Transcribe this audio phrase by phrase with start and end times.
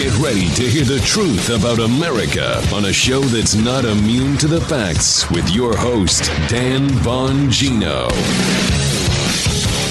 [0.00, 4.46] Get ready to hear the truth about America on a show that's not immune to
[4.46, 8.04] the facts with your host, Dan Bongino.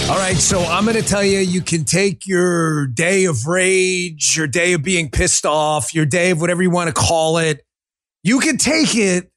[0.09, 4.35] All right, so I'm going to tell you you can take your day of rage,
[4.35, 7.63] your day of being pissed off, your day of whatever you want to call it.
[8.23, 9.31] You can take it,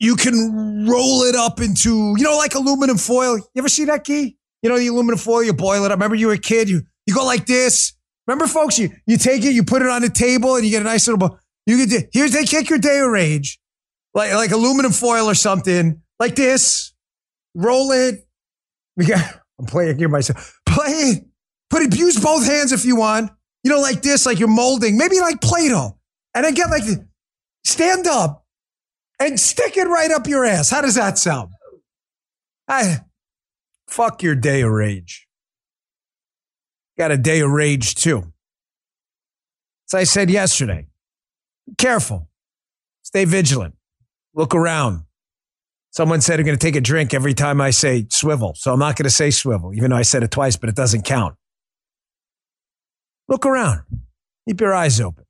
[0.00, 3.36] you can roll it up into, you know, like aluminum foil.
[3.36, 4.36] You ever see that key?
[4.60, 5.98] You know, the aluminum foil, you boil it up.
[5.98, 7.92] Remember you were a kid, you, you go like this.
[8.26, 10.82] Remember, folks, you, you take it, you put it on the table, and you get
[10.82, 11.38] a nice little.
[11.66, 13.58] You get here's they kick your day of rage,
[14.14, 16.92] like like aluminum foil or something like this.
[17.54, 18.26] Roll it.
[18.96, 19.40] We got.
[19.58, 20.60] I'm playing here myself.
[20.66, 21.24] Play.
[21.70, 21.96] Put it.
[21.96, 23.30] Use both hands if you want.
[23.64, 25.96] You know, like this, like you're molding, maybe like Play-Doh,
[26.34, 26.82] and again, like
[27.64, 28.44] stand up
[29.20, 30.68] and stick it right up your ass.
[30.68, 31.52] How does that sound?
[32.66, 33.02] I
[33.86, 35.28] fuck your day of rage
[36.98, 38.32] got a day of rage too.
[39.88, 40.86] As I said yesterday,
[41.78, 42.28] careful,
[43.02, 43.74] stay vigilant,
[44.34, 45.04] look around.
[45.90, 48.54] Someone said I'm going to take a drink every time I say swivel.
[48.56, 50.74] So I'm not going to say swivel, even though I said it twice, but it
[50.74, 51.36] doesn't count.
[53.28, 53.82] Look around.
[54.48, 55.24] Keep your eyes open.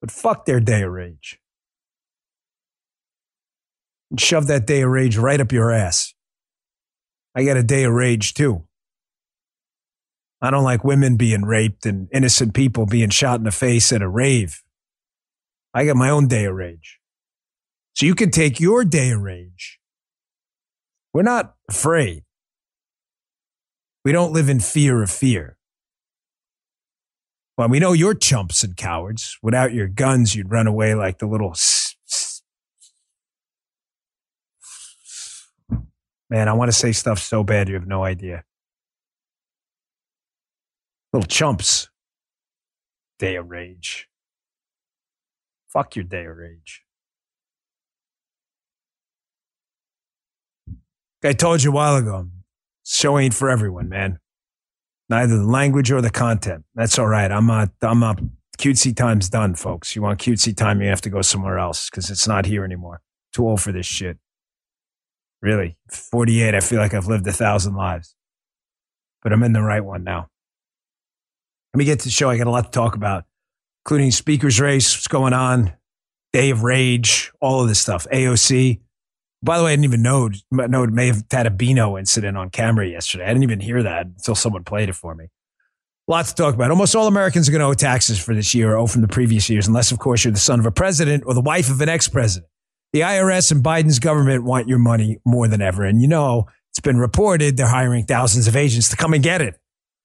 [0.00, 1.38] But fuck their day of rage.
[4.10, 6.14] And shove that day of rage right up your ass.
[7.34, 8.66] I got a day of rage too.
[10.44, 14.02] I don't like women being raped and innocent people being shot in the face at
[14.02, 14.62] a rave.
[15.72, 17.00] I got my own day of rage.
[17.94, 19.80] So you can take your day of rage.
[21.14, 22.24] We're not afraid.
[24.04, 25.56] We don't live in fear of fear.
[27.56, 29.38] Well, we know you're chumps and cowards.
[29.42, 31.54] Without your guns, you'd run away like the little.
[36.28, 38.44] Man, I want to say stuff so bad you have no idea.
[41.14, 41.88] Little chumps.
[43.20, 44.08] Day of rage.
[45.68, 46.82] Fuck your day of rage.
[51.22, 52.30] I told you a while ago,
[52.84, 54.18] show ain't for everyone, man.
[55.08, 56.64] Neither the language or the content.
[56.74, 57.30] That's all right.
[57.30, 58.20] I'm not, I'm not,
[58.58, 59.94] cutesy time's done, folks.
[59.94, 63.02] You want cutesy time, you have to go somewhere else because it's not here anymore.
[63.32, 64.18] Too old for this shit.
[65.40, 65.78] Really.
[65.92, 68.16] 48, I feel like I've lived a thousand lives.
[69.22, 70.30] But I'm in the right one now.
[71.74, 72.30] Let me get to the show.
[72.30, 73.24] I got a lot to talk about,
[73.84, 75.72] including speakers race, what's going on,
[76.32, 78.06] day of rage, all of this stuff.
[78.12, 78.80] AOC.
[79.42, 82.36] By the way, I didn't even know, know it may have had a Beano incident
[82.36, 83.24] on camera yesterday.
[83.24, 85.30] I didn't even hear that until someone played it for me.
[86.06, 86.70] Lots to talk about.
[86.70, 89.08] Almost all Americans are going to owe taxes for this year or owe from the
[89.08, 91.80] previous years, unless, of course, you're the son of a president or the wife of
[91.80, 92.48] an ex president.
[92.92, 95.82] The IRS and Biden's government want your money more than ever.
[95.82, 99.42] And you know, it's been reported they're hiring thousands of agents to come and get
[99.42, 99.58] it.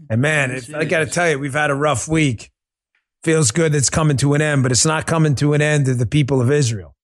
[0.10, 2.52] And man, I got to tell you, we've had a rough week.
[3.24, 5.96] Feels good it's coming to an end, but it's not coming to an end to
[5.96, 6.96] the people of Israel.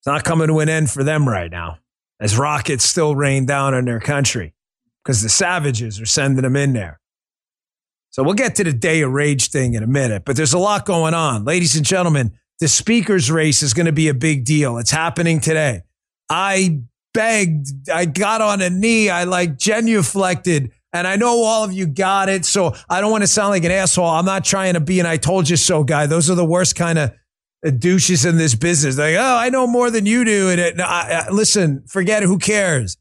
[0.00, 1.78] It's not coming to an end for them right now
[2.20, 4.54] as rockets still rain down on their country
[5.02, 7.00] because the savages are sending them in there.
[8.10, 10.58] So we'll get to the day of rage thing in a minute, but there's a
[10.58, 11.44] lot going on.
[11.44, 14.78] Ladies and gentlemen, the speaker's race is going to be a big deal.
[14.78, 15.82] It's happening today.
[16.28, 16.82] I
[17.14, 21.86] begged, I got on a knee, I like genuflected and I know all of you
[21.86, 22.44] got it.
[22.44, 24.06] So I don't want to sound like an asshole.
[24.06, 26.06] I'm not trying to be an I told you so guy.
[26.06, 27.12] Those are the worst kind of
[27.64, 28.98] uh, douches in this business.
[28.98, 30.50] Like, oh, I know more than you do.
[30.50, 32.26] And it, I, I, listen, forget it.
[32.26, 32.96] Who cares?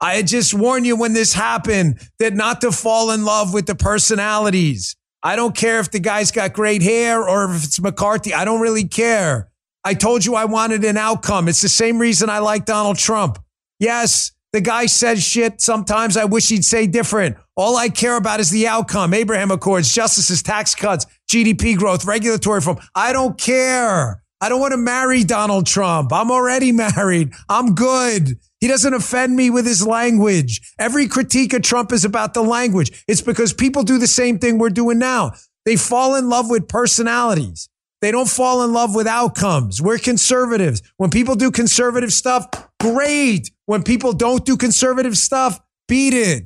[0.00, 3.74] I just warned you when this happened that not to fall in love with the
[3.74, 4.96] personalities.
[5.22, 8.34] I don't care if the guy's got great hair or if it's McCarthy.
[8.34, 9.48] I don't really care.
[9.82, 11.48] I told you I wanted an outcome.
[11.48, 13.38] It's the same reason I like Donald Trump.
[13.78, 15.60] Yes, the guy says shit.
[15.60, 17.36] Sometimes I wish he'd say different.
[17.56, 19.12] All I care about is the outcome.
[19.12, 22.78] Abraham Accords, justices, tax cuts, GDP growth, regulatory reform.
[22.94, 24.22] I don't care.
[24.40, 26.12] I don't want to marry Donald Trump.
[26.12, 27.32] I'm already married.
[27.48, 28.38] I'm good.
[28.60, 30.60] He doesn't offend me with his language.
[30.78, 33.04] Every critique of Trump is about the language.
[33.08, 35.32] It's because people do the same thing we're doing now.
[35.64, 37.68] They fall in love with personalities.
[38.00, 39.82] They don't fall in love with outcomes.
[39.82, 40.80] We're conservatives.
[40.98, 42.46] When people do conservative stuff,
[42.92, 43.50] great.
[43.66, 45.58] When people don't do conservative stuff,
[45.88, 46.44] beat it.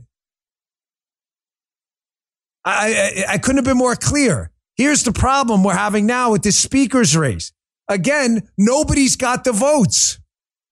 [2.64, 4.50] I, I, I couldn't have been more clear.
[4.76, 7.52] Here's the problem we're having now with this speaker's race.
[7.88, 10.20] Again, nobody's got the votes.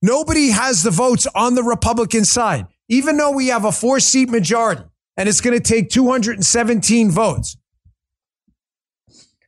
[0.03, 4.29] Nobody has the votes on the Republican side, even though we have a four seat
[4.29, 4.83] majority
[5.17, 7.57] and it's going to take 217 votes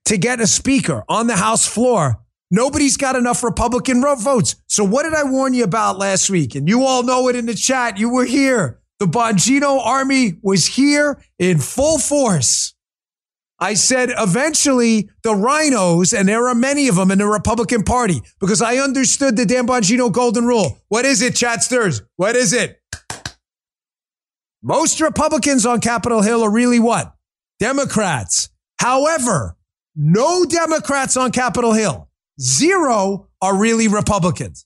[0.06, 2.18] to get a speaker on the House floor.
[2.50, 4.56] Nobody's got enough Republican votes.
[4.66, 6.54] So what did I warn you about last week?
[6.54, 7.98] And you all know it in the chat.
[7.98, 8.80] You were here.
[8.98, 12.74] The Bongino army was here in full force.
[13.60, 18.22] I said eventually the RINOs, and there are many of them in the Republican Party,
[18.40, 20.78] because I understood the Dan Bongino golden rule.
[20.88, 22.02] What is it, chatsters?
[22.16, 22.80] What is it?
[24.62, 27.14] Most Republicans on Capitol Hill are really what?
[27.58, 28.48] Democrats.
[28.80, 29.56] However,
[29.96, 32.07] no Democrats on Capitol Hill.
[32.40, 34.64] Zero are really Republicans.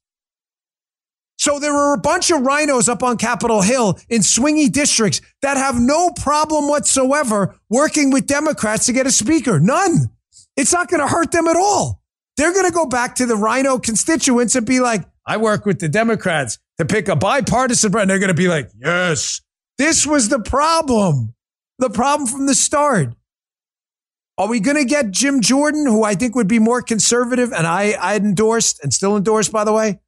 [1.39, 5.57] So there are a bunch of RINOs up on Capitol Hill in swingy districts that
[5.57, 9.59] have no problem whatsoever working with Democrats to get a speaker.
[9.59, 10.11] None.
[10.57, 12.01] It's not going to hurt them at all.
[12.37, 15.81] They're going to go back to the RINO constituents and be like, I work with
[15.81, 17.97] the Democrats to pick a bipartisan.
[17.97, 19.41] And they're going to be like, yes,
[19.79, 21.35] this was the problem.
[21.79, 23.15] The problem from the start.
[24.39, 27.67] Are we going to get Jim Jordan, who I think would be more conservative and
[27.67, 30.01] I, I endorsed and still endorsed, by the way?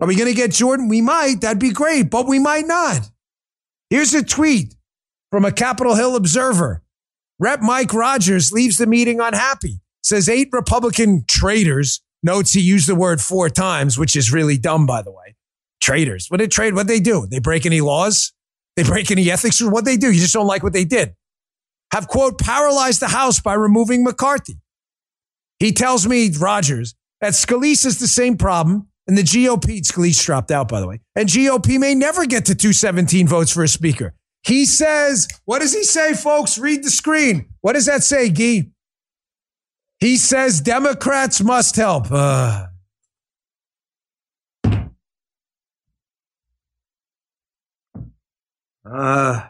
[0.00, 0.88] Are we going to get Jordan?
[0.88, 1.40] We might.
[1.40, 3.08] That'd be great, but we might not.
[3.88, 4.74] Here's a tweet
[5.30, 6.82] from a Capitol Hill observer.
[7.38, 9.80] Rep Mike Rogers leaves the meeting unhappy.
[10.02, 12.02] Says eight Republican traitors.
[12.22, 15.36] Notes he used the word four times, which is really dumb, by the way.
[15.80, 16.26] Traitors.
[16.28, 16.74] What did trade?
[16.74, 17.26] What they do?
[17.28, 18.32] They break any laws?
[18.76, 19.60] They break any ethics?
[19.60, 20.12] What they do?
[20.12, 21.14] You just don't like what they did.
[21.92, 24.58] Have quote paralyzed the House by removing McCarthy.
[25.58, 30.50] He tells me Rogers that Scalise is the same problem and the GOP, Scalise dropped
[30.50, 34.14] out, by the way, and GOP may never get to 217 votes for a speaker.
[34.44, 36.58] He says, what does he say, folks?
[36.58, 37.46] Read the screen.
[37.60, 38.70] What does that say, Guy?
[40.00, 42.10] He says Democrats must help.
[42.10, 42.66] Uh,
[48.84, 49.48] uh,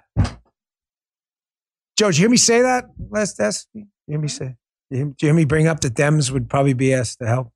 [1.97, 3.69] Joe, did you hear me say that last test?
[3.75, 4.57] You hear me say?
[4.91, 7.53] Did you hear me bring up that Dems would probably be asked to help?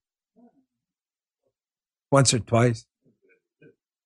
[2.11, 2.87] once or twice.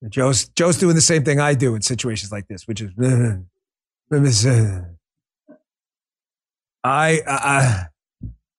[0.09, 2.91] Joe's Joe's doing the same thing I do in situations like this, which is
[6.83, 7.87] I, I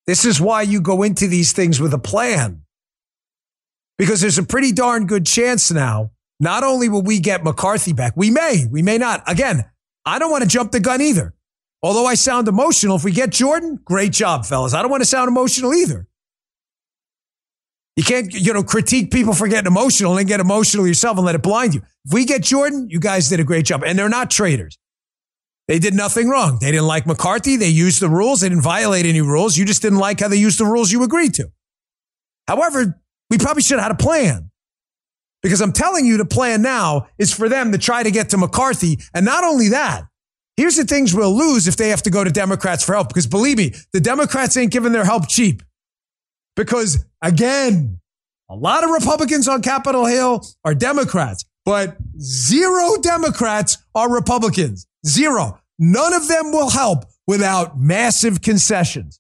[0.06, 2.62] this is why you go into these things with a plan.
[3.98, 6.12] Because there's a pretty darn good chance now.
[6.40, 9.24] Not only will we get McCarthy back, we may, we may not.
[9.28, 9.66] Again,
[10.06, 11.34] I don't want to jump the gun either.
[11.84, 14.74] Although I sound emotional, if we get Jordan, great job, fellas.
[14.74, 16.08] I don't want to sound emotional either.
[17.96, 21.26] You can't, you know, critique people for getting emotional and then get emotional yourself and
[21.26, 21.82] let it blind you.
[22.06, 23.84] If we get Jordan, you guys did a great job.
[23.84, 24.78] And they're not traitors.
[25.68, 26.58] They did nothing wrong.
[26.60, 27.58] They didn't like McCarthy.
[27.58, 28.42] They used the rules.
[28.42, 29.58] They didn't violate any rules.
[29.58, 31.52] You just didn't like how they used the rules you agreed to.
[32.48, 34.52] However, we probably should have had a plan.
[35.42, 38.38] Because I'm telling you, the plan now is for them to try to get to
[38.38, 39.00] McCarthy.
[39.14, 40.04] And not only that,
[40.58, 43.08] here's the things we'll lose if they have to go to Democrats for help.
[43.10, 45.64] Because believe me, the Democrats ain't giving their help cheap.
[46.56, 48.00] Because again,
[48.50, 54.88] a lot of Republicans on Capitol Hill are Democrats, but zero Democrats are Republicans.
[55.06, 55.60] Zero.
[55.80, 59.20] None of them will help without massive concessions,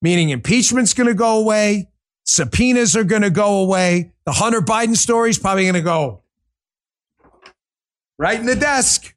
[0.00, 1.90] meaning impeachment's going to go away.
[2.24, 4.12] Subpoenas are going to go away.
[4.24, 6.22] The Hunter Biden story is probably going to go
[8.18, 9.14] right in the desk.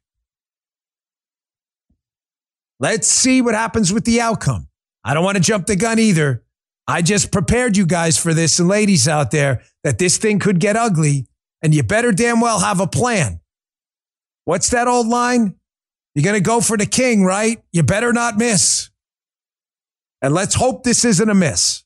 [2.78, 4.68] Let's see what happens with the outcome.
[5.04, 6.42] I don't want to jump the gun either.
[6.88, 10.60] I just prepared you guys for this and ladies out there that this thing could
[10.60, 11.26] get ugly
[11.62, 13.40] and you better damn well have a plan.
[14.44, 15.56] What's that old line?
[16.14, 17.62] You're going to go for the king, right?
[17.72, 18.90] You better not miss.
[20.22, 21.84] And let's hope this isn't a miss.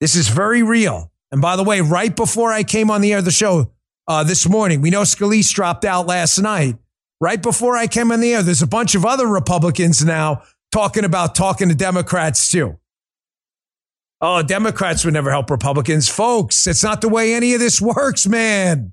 [0.00, 1.10] This is very real.
[1.32, 3.72] And by the way, right before I came on the air of the show
[4.06, 6.76] uh, this morning, we know Scalise dropped out last night.
[7.24, 11.06] Right before I came on the air, there's a bunch of other Republicans now talking
[11.06, 12.78] about talking to Democrats too.
[14.20, 16.06] Oh, Democrats would never help Republicans.
[16.06, 18.92] Folks, it's not the way any of this works, man.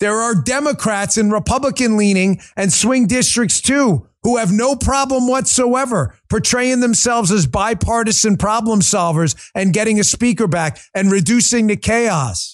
[0.00, 6.18] There are Democrats in Republican leaning and swing districts too who have no problem whatsoever
[6.28, 12.53] portraying themselves as bipartisan problem solvers and getting a speaker back and reducing the chaos.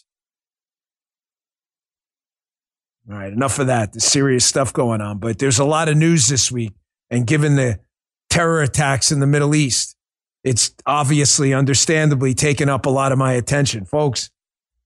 [3.08, 3.92] All right, enough of that.
[3.92, 6.72] The serious stuff going on, but there's a lot of news this week.
[7.10, 7.80] And given the
[8.28, 9.96] terror attacks in the Middle East,
[10.44, 13.84] it's obviously, understandably taken up a lot of my attention.
[13.84, 14.30] Folks,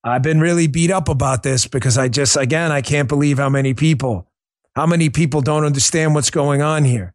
[0.02, 3.48] I've been really beat up about this because I just, again, I can't believe how
[3.48, 4.30] many people,
[4.74, 7.14] how many people don't understand what's going on here.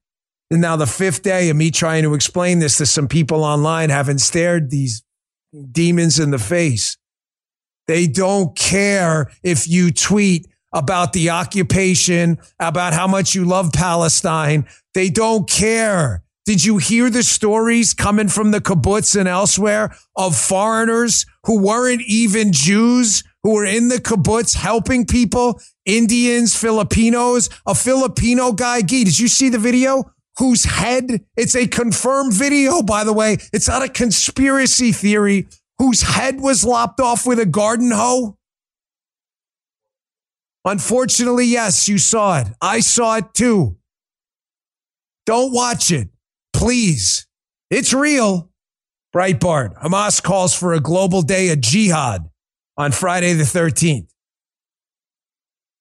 [0.51, 3.89] And now the fifth day of me trying to explain this to some people online
[3.89, 5.03] having stared these
[5.71, 6.97] demons in the face.
[7.87, 14.67] They don't care if you tweet about the occupation, about how much you love Palestine.
[14.93, 16.23] They don't care.
[16.45, 22.01] Did you hear the stories coming from the kibbutz and elsewhere of foreigners who weren't
[22.07, 29.03] even Jews, who were in the kibbutz helping people, Indians, Filipinos, a Filipino guy, Gee,
[29.03, 30.11] did you see the video?
[30.39, 33.37] Whose head, it's a confirmed video, by the way.
[33.53, 35.47] It's not a conspiracy theory,
[35.77, 38.38] whose head was lopped off with a garden hoe.
[40.65, 42.47] Unfortunately, yes, you saw it.
[42.61, 43.77] I saw it too.
[45.25, 46.09] Don't watch it.
[46.53, 47.27] Please.
[47.69, 48.49] It's real.
[49.15, 49.81] Breitbart.
[49.81, 52.29] Hamas calls for a global day of jihad
[52.77, 54.07] on Friday the 13th.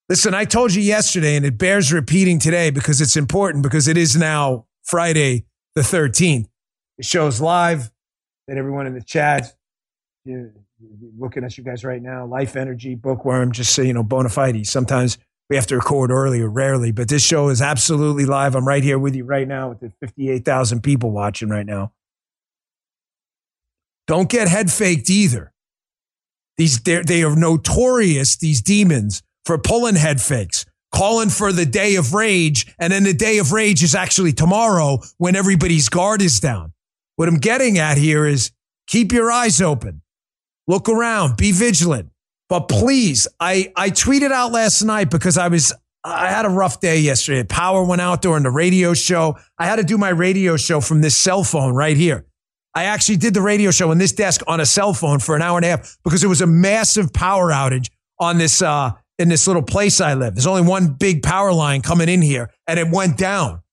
[0.07, 3.97] Listen, I told you yesterday, and it bears repeating today because it's important because it
[3.97, 5.45] is now Friday
[5.75, 6.47] the 13th.
[6.97, 7.91] It shows live
[8.47, 9.53] that everyone in the chat,
[11.17, 14.65] looking at you guys right now, Life Energy, Bookworm, just so you know, bona fide.
[14.65, 15.17] Sometimes
[15.49, 18.55] we have to record early or rarely, but this show is absolutely live.
[18.55, 21.91] I'm right here with you right now with the 58,000 people watching right now.
[24.07, 25.53] Don't get head faked either.
[26.57, 32.13] These they are notorious, these demons, for pulling head fakes, calling for the day of
[32.13, 36.73] rage, and then the day of rage is actually tomorrow when everybody's guard is down.
[37.15, 38.51] What I'm getting at here is
[38.87, 40.01] keep your eyes open.
[40.69, 42.11] Look around, be vigilant.
[42.47, 45.73] But please, I, I tweeted out last night because I was
[46.03, 47.43] I had a rough day yesterday.
[47.43, 49.35] Power went out during the radio show.
[49.57, 52.27] I had to do my radio show from this cell phone right here.
[52.75, 55.41] I actually did the radio show on this desk on a cell phone for an
[55.41, 59.27] hour and a half because there was a massive power outage on this uh, in
[59.27, 60.35] this little place I live.
[60.35, 63.63] There's only one big power line coming in here, and it went down.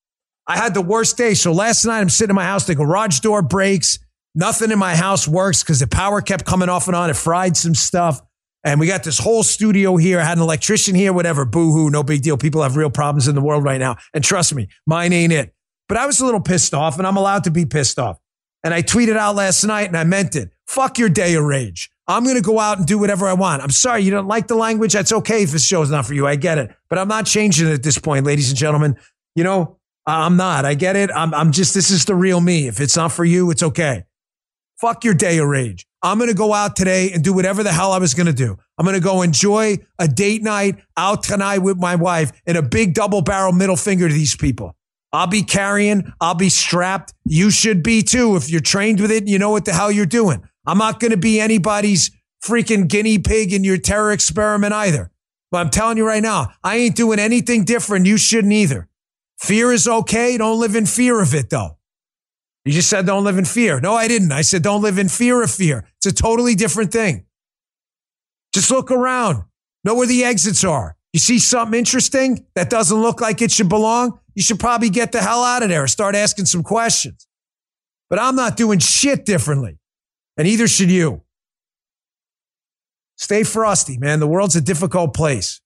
[0.47, 1.35] I had the worst day.
[1.35, 2.67] So last night I'm sitting in my house.
[2.67, 3.99] The garage door breaks.
[4.39, 7.09] Nothing in my house works because the power kept coming off and on.
[7.09, 8.21] It fried some stuff.
[8.63, 10.21] And we got this whole studio here.
[10.21, 11.47] I had an electrician here, whatever.
[11.47, 12.37] Boo hoo, no big deal.
[12.37, 13.97] People have real problems in the world right now.
[14.13, 15.55] And trust me, mine ain't it.
[15.89, 18.19] But I was a little pissed off and I'm allowed to be pissed off.
[18.63, 20.51] And I tweeted out last night and I meant it.
[20.67, 21.91] Fuck your day of rage.
[22.09, 23.63] I'm going to go out and do whatever I want.
[23.63, 24.93] I'm sorry you don't like the language.
[24.93, 26.27] That's okay if this show's not for you.
[26.27, 26.73] I get it.
[26.91, 28.97] But I'm not changing it at this point, ladies and gentlemen.
[29.35, 30.65] You know, I'm not.
[30.65, 31.11] I get it.
[31.15, 32.67] I'm, I'm just, this is the real me.
[32.67, 34.05] If it's not for you, it's okay.
[34.81, 35.87] Fuck your day of rage.
[36.03, 38.33] I'm going to go out today and do whatever the hell I was going to
[38.33, 38.57] do.
[38.79, 42.63] I'm going to go enjoy a date night out tonight with my wife and a
[42.63, 44.77] big double barrel middle finger to these people.
[45.13, 47.15] I'll be carrying, I'll be strapped.
[47.25, 48.37] You should be too.
[48.37, 50.47] If you're trained with it, you know what the hell you're doing.
[50.67, 52.11] I'm not going to be anybody's
[52.45, 55.11] freaking guinea pig in your terror experiment either.
[55.51, 58.07] But I'm telling you right now, I ain't doing anything different.
[58.07, 58.89] You shouldn't either.
[59.39, 60.37] Fear is okay.
[60.37, 61.79] Don't live in fear of it though.
[62.67, 63.79] You just said don't live in fear.
[63.79, 64.33] No, I didn't.
[64.33, 65.89] I said don't live in fear of fear.
[65.99, 67.25] It's a totally different thing.
[68.53, 69.45] Just look around.
[69.85, 70.97] Know where the exits are.
[71.13, 74.19] You see something interesting that doesn't look like it should belong?
[74.35, 77.29] You should probably get the hell out of there and start asking some questions.
[78.11, 79.79] But I'm not doing shit differently.
[80.37, 81.23] And either should you.
[83.17, 84.19] Stay frosty, man.
[84.19, 85.61] The world's a difficult place.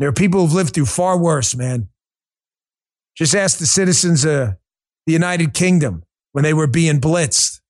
[0.00, 1.88] There are people who've lived through far worse, man.
[3.16, 4.56] Just ask the citizens of
[5.06, 7.60] the United Kingdom when they were being blitzed.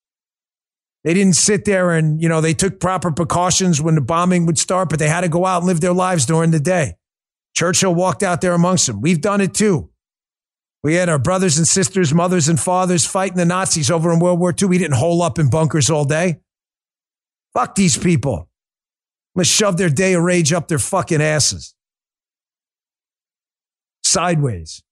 [1.05, 4.59] They didn't sit there and, you know, they took proper precautions when the bombing would
[4.59, 6.95] start, but they had to go out and live their lives during the day.
[7.55, 9.01] Churchill walked out there amongst them.
[9.01, 9.91] We've done it too.
[10.83, 14.39] We had our brothers and sisters, mothers and fathers fighting the Nazis over in World
[14.39, 14.69] War II.
[14.69, 16.41] We didn't hole up in bunkers all day.
[17.55, 18.49] Fuck these people.
[19.35, 21.75] Let's shove their day of rage up their fucking asses.
[24.03, 24.83] Sideways.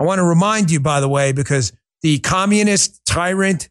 [0.00, 3.68] I want to remind you, by the way, because the communist tyrant,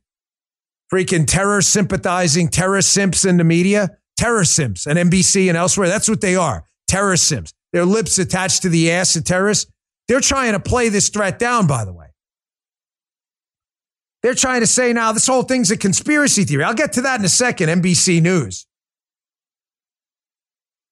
[0.94, 6.08] freaking terror sympathizing terror simps in the media, terror simps and NBC and elsewhere, that's
[6.08, 6.66] what they are.
[6.88, 7.52] Terror simps.
[7.74, 9.72] Their lips attached to the ass of terrorists.
[10.08, 12.08] They're trying to play this threat down, by the way.
[14.22, 16.64] They're trying to say now this whole thing's a conspiracy theory.
[16.64, 18.68] I'll get to that in a second, NBC News.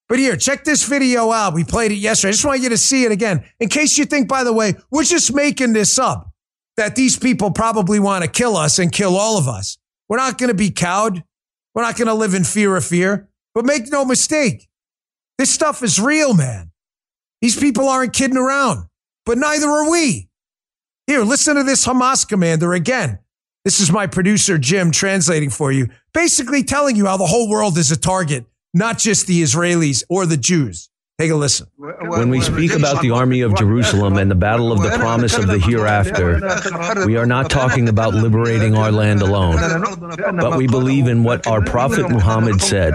[0.08, 1.52] But here, check this video out.
[1.52, 2.30] We played it yesterday.
[2.30, 3.44] I just want you to see it again.
[3.60, 6.32] In case you think, by the way, we're just making this up,
[6.78, 9.76] that these people probably want to kill us and kill all of us.
[10.08, 11.22] We're not going to be cowed.
[11.74, 13.28] We're not going to live in fear of fear.
[13.54, 14.68] But make no mistake,
[15.36, 16.70] this stuff is real, man.
[17.42, 18.86] These people aren't kidding around,
[19.26, 20.28] but neither are we.
[21.06, 23.18] Here, listen to this Hamas commander again.
[23.64, 27.76] This is my producer, Jim, translating for you, basically telling you how the whole world
[27.78, 28.46] is a target,
[28.78, 30.88] not just the Israelis or the Jews.
[31.18, 31.66] Take a listen.
[31.76, 35.48] When we speak about the army of Jerusalem and the battle of the promise of
[35.48, 36.38] the hereafter,
[37.04, 39.56] we are not talking about liberating our land alone,
[40.36, 42.94] but we believe in what our prophet Muhammad said.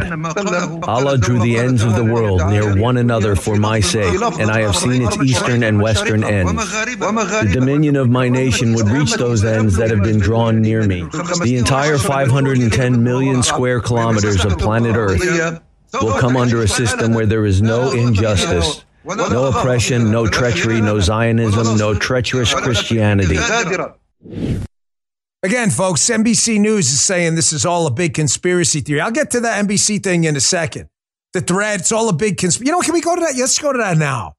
[0.88, 4.62] Allah drew the ends of the world near one another for my sake, and I
[4.62, 6.72] have seen its eastern and western ends.
[6.72, 11.02] The dominion of my nation would reach those ends that have been drawn near me.
[11.02, 15.62] The entire 510 million square kilometers of planet Earth
[16.02, 21.00] will come under a system where there is no injustice, no oppression, no treachery, no
[21.00, 23.38] Zionism, no treacherous Christianity.
[25.44, 29.02] Again, folks, NBC News is saying this is all a big conspiracy theory.
[29.02, 30.88] I'll get to that NBC thing in a second.
[31.34, 32.68] The thread, it's all a big conspiracy.
[32.68, 33.36] You know, can we go to that?
[33.38, 34.36] Let's go to that now.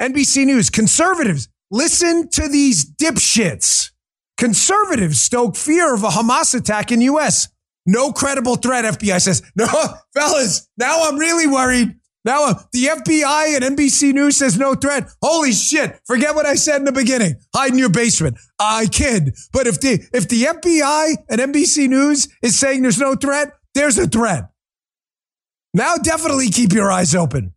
[0.00, 3.90] NBC News, conservatives, listen to these dipshits.
[4.38, 7.48] Conservatives stoke fear of a Hamas attack in U.S.
[7.86, 9.42] No credible threat, FBI says.
[9.56, 9.66] No,
[10.14, 11.96] fellas, now I'm really worried.
[12.24, 15.08] Now uh, the FBI and NBC News says no threat.
[15.22, 15.98] Holy shit.
[16.06, 17.36] Forget what I said in the beginning.
[17.54, 18.36] Hide in your basement.
[18.58, 19.34] I kid.
[19.52, 23.96] But if the, if the FBI and NBC News is saying there's no threat, there's
[23.96, 24.50] a threat.
[25.72, 27.54] Now definitely keep your eyes open.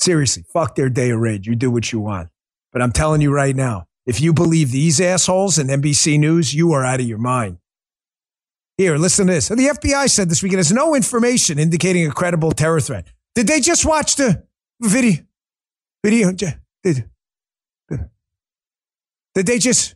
[0.00, 1.46] Seriously, fuck their day of rage.
[1.46, 2.28] You do what you want.
[2.72, 6.72] But I'm telling you right now, if you believe these assholes and NBC News, you
[6.72, 7.58] are out of your mind.
[8.78, 9.48] Here, listen to this.
[9.48, 13.06] The FBI said this weekend there's no information indicating a credible terror threat.
[13.34, 14.44] Did they just watch the
[14.80, 15.22] video?
[16.02, 16.32] Video?
[16.32, 17.10] Did,
[19.34, 19.94] did they just,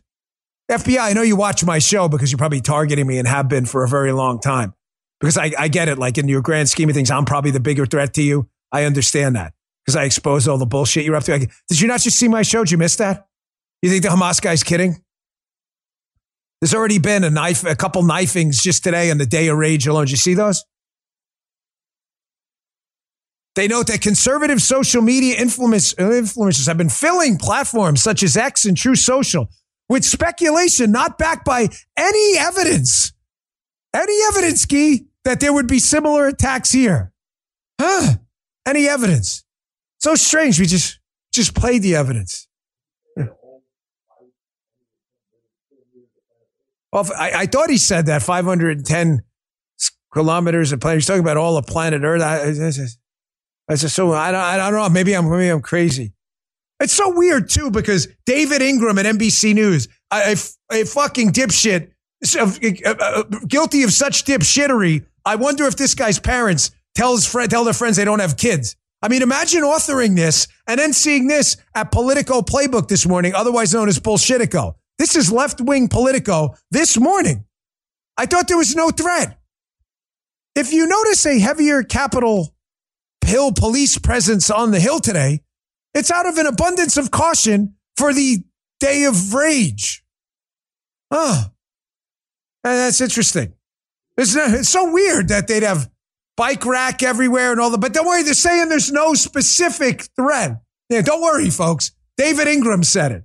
[0.71, 3.65] FBI, I know you watch my show because you're probably targeting me and have been
[3.65, 4.73] for a very long time.
[5.19, 5.97] Because I, I get it.
[5.97, 8.49] Like in your grand scheme of things, I'm probably the bigger threat to you.
[8.71, 11.39] I understand that because I expose all the bullshit you're up to.
[11.39, 12.63] Did you not just see my show?
[12.63, 13.27] Did you miss that?
[13.81, 15.01] You think the Hamas guy's kidding?
[16.59, 19.85] There's already been a knife, a couple knifings just today on the day of rage
[19.85, 20.05] alone.
[20.05, 20.63] Did you see those?
[23.55, 28.65] They note that conservative social media uh, influencers have been filling platforms such as X
[28.65, 29.49] and Truth Social
[29.89, 31.67] with speculation not backed by
[31.97, 33.13] any evidence.
[33.95, 37.11] Any evidence, Key, that there would be similar attacks here.
[37.81, 38.17] Huh?
[38.65, 39.43] Any evidence?
[39.99, 40.59] So strange.
[40.59, 40.99] We just
[41.33, 42.46] just played the evidence.
[46.97, 49.21] Well, I, I thought he said that 510
[50.11, 50.97] kilometers of planet.
[50.97, 52.23] He's talking about all of planet Earth.
[52.23, 52.47] I, I,
[53.69, 54.89] I said, so I don't, I don't know.
[54.89, 56.13] Maybe I'm, maybe I'm crazy.
[56.79, 60.35] It's so weird too because David Ingram at NBC News, a,
[60.71, 61.91] a, a fucking dipshit,
[63.47, 65.05] guilty of such dipshittery.
[65.23, 68.75] I wonder if this guy's parents tells friend, tell their friends they don't have kids.
[69.03, 73.71] I mean, imagine authoring this and then seeing this at Politico Playbook this morning, otherwise
[73.71, 74.73] known as Bullshitico.
[74.97, 77.45] This is left wing Politico this morning.
[78.17, 79.39] I thought there was no threat.
[80.55, 82.55] If you notice a heavier Capitol
[83.23, 85.41] Hill police presence on the Hill today,
[85.93, 88.43] it's out of an abundance of caution for the
[88.79, 90.03] day of rage.
[91.11, 91.45] Oh,
[92.63, 93.53] that's interesting.
[94.17, 95.89] It's, it's so weird that they'd have
[96.35, 97.79] bike rack everywhere and all that.
[97.79, 100.61] But don't worry, they're saying there's no specific threat.
[100.89, 101.91] Yeah, don't worry, folks.
[102.17, 103.23] David Ingram said it.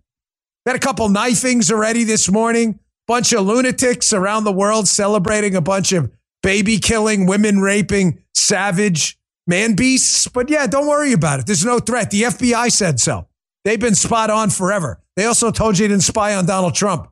[0.67, 2.79] Had a couple knifings already this morning.
[3.07, 6.11] Bunch of lunatics around the world celebrating a bunch of
[6.43, 10.29] baby killing, women raping, savage man beasts.
[10.29, 11.47] But yeah, don't worry about it.
[11.47, 12.11] There's no threat.
[12.11, 13.27] The FBI said so.
[13.65, 15.01] They've been spot on forever.
[15.17, 17.09] They also told you they didn't spy on Donald Trump.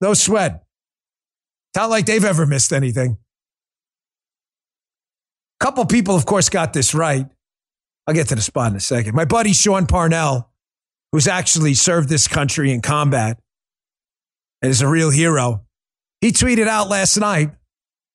[0.00, 0.64] No sweat.
[1.76, 3.18] Not like they've ever missed anything.
[5.60, 7.26] A couple people, of course, got this right.
[8.06, 9.14] I'll get to the spot in a second.
[9.14, 10.50] My buddy Sean Parnell
[11.14, 13.38] who's actually served this country in combat
[14.60, 15.64] and is a real hero.
[16.20, 17.52] He tweeted out last night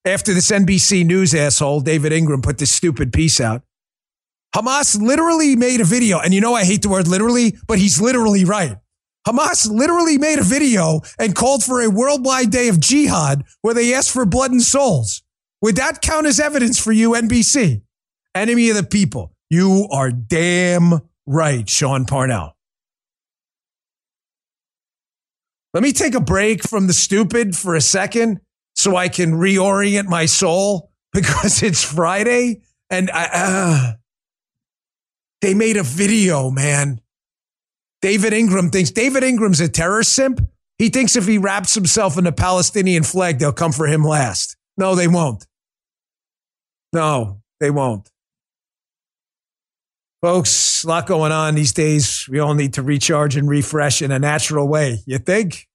[0.03, 3.61] after this NBC News asshole, David Ingram, put this stupid piece out.
[4.53, 8.01] Hamas literally made a video, and you know I hate the word literally, but he's
[8.01, 8.75] literally right.
[9.25, 13.93] Hamas literally made a video and called for a worldwide day of jihad where they
[13.93, 15.23] asked for blood and souls.
[15.61, 17.81] Would that count as evidence for you, NBC?
[18.35, 19.31] Enemy of the people.
[19.49, 22.57] You are damn right, Sean Parnell.
[25.73, 28.39] Let me take a break from the stupid for a second
[28.75, 33.93] so I can reorient my soul because it's Friday And I, uh,
[35.41, 37.01] they made a video, man.
[38.01, 40.41] David Ingram thinks David Ingram's a terror simp.
[40.77, 44.55] He thinks if he wraps himself in a Palestinian flag, they'll come for him last.
[44.77, 45.45] No, they won't.
[46.93, 48.09] No, they won't.
[50.21, 52.27] Folks, a lot going on these days.
[52.29, 54.99] We all need to recharge and refresh in a natural way.
[55.05, 55.65] You think?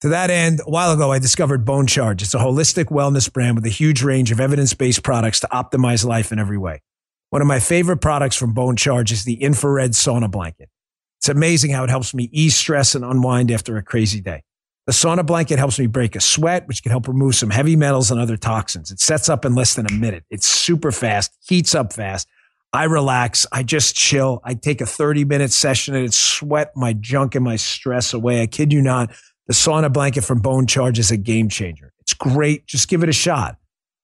[0.00, 2.22] To that end, a while ago, I discovered Bone Charge.
[2.22, 6.02] It's a holistic wellness brand with a huge range of evidence based products to optimize
[6.02, 6.80] life in every way.
[7.28, 10.70] One of my favorite products from Bone Charge is the infrared sauna blanket.
[11.18, 14.44] It's amazing how it helps me ease stress and unwind after a crazy day.
[14.86, 18.10] The sauna blanket helps me break a sweat, which can help remove some heavy metals
[18.10, 18.90] and other toxins.
[18.90, 20.24] It sets up in less than a minute.
[20.30, 22.28] It's super fast, heats up fast.
[22.74, 23.46] I relax.
[23.52, 24.40] I just chill.
[24.42, 28.42] I take a 30 minute session and it sweat my junk and my stress away.
[28.42, 29.14] I kid you not.
[29.46, 31.92] The sauna blanket from Bone Charge is a game changer.
[32.00, 32.66] It's great.
[32.66, 33.58] Just give it a shot.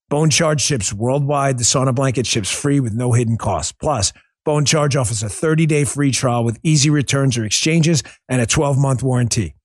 [0.08, 1.58] Bone Charge ships worldwide.
[1.58, 3.72] The sauna blanket ships free with no hidden costs.
[3.72, 4.12] Plus,
[4.44, 8.46] Bone Charge offers a 30 day free trial with easy returns or exchanges and a
[8.46, 9.56] 12 month warranty.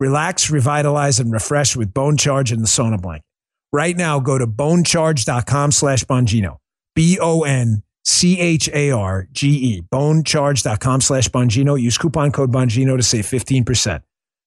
[0.00, 3.24] Relax, revitalize, and refresh with Bone Charge and the sauna blanket.
[3.72, 6.56] Right now, go to bonecharge.com slash Bongino.
[6.96, 9.82] B O N C H A R G E.
[9.82, 11.78] Bonecharge.com slash Bongino.
[11.78, 14.02] Use coupon code Bongino to save 15%.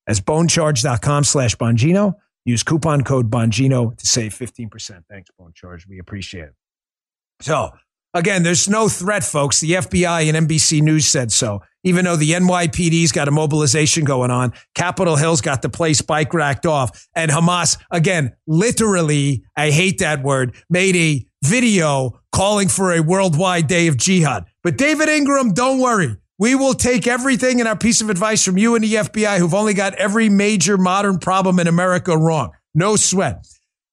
[0.08, 2.16] As bonecharge.com slash Bongino.
[2.44, 5.04] Use coupon code Bongino to save 15%.
[5.08, 5.86] Thanks, Bone Charge.
[5.88, 6.56] We appreciate it.
[7.42, 7.70] So,
[8.14, 9.62] Again, there's no threat, folks.
[9.62, 11.62] The FBI and NBC News said so.
[11.86, 16.34] Even though the NYPD's got a mobilization going on, Capitol Hill's got the place bike
[16.34, 22.94] racked off, and Hamas, again, literally, I hate that word, made a video calling for
[22.94, 24.46] a worldwide day of jihad.
[24.64, 26.18] But David Ingram, don't worry.
[26.40, 29.54] We will take everything and our piece of advice from you and the FBI, who've
[29.54, 32.52] only got every major modern problem in America wrong.
[32.74, 33.46] No sweat.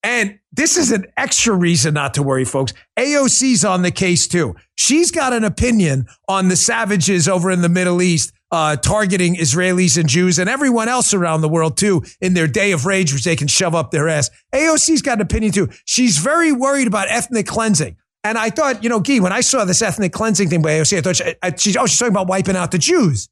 [0.02, 2.72] And this is an extra reason not to worry, folks.
[2.98, 4.54] AOC's on the case too.
[4.76, 9.98] She's got an opinion on the savages over in the Middle East uh, targeting Israelis
[9.98, 13.24] and Jews and everyone else around the world too in their day of rage, which
[13.24, 14.30] they can shove up their ass.
[14.54, 15.68] AOC's got an opinion too.
[15.84, 17.96] She's very worried about ethnic cleansing.
[18.24, 20.98] And I thought, you know, Gee, when I saw this ethnic cleansing thing by AOC,
[20.98, 23.28] I thought she, I, she's, oh, she's talking about wiping out the Jews,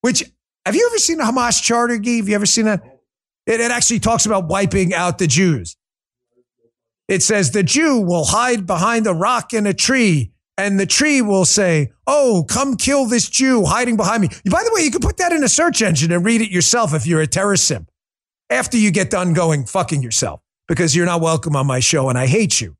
[0.00, 0.24] which
[0.64, 2.18] have you ever seen the Hamas charter, Gee?
[2.18, 2.82] Have you ever seen that?
[3.46, 5.76] It, it actually talks about wiping out the Jews.
[7.08, 11.22] It says the Jew will hide behind a rock and a tree and the tree
[11.22, 14.28] will say, Oh, come kill this Jew hiding behind me.
[14.50, 16.92] By the way, you can put that in a search engine and read it yourself
[16.92, 17.90] if you're a terror simp
[18.50, 22.18] after you get done going fucking yourself because you're not welcome on my show and
[22.18, 22.76] I hate you.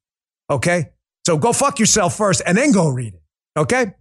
[0.50, 0.90] Okay.
[1.26, 3.22] So go fuck yourself first and then go read it.
[3.58, 3.92] Okay.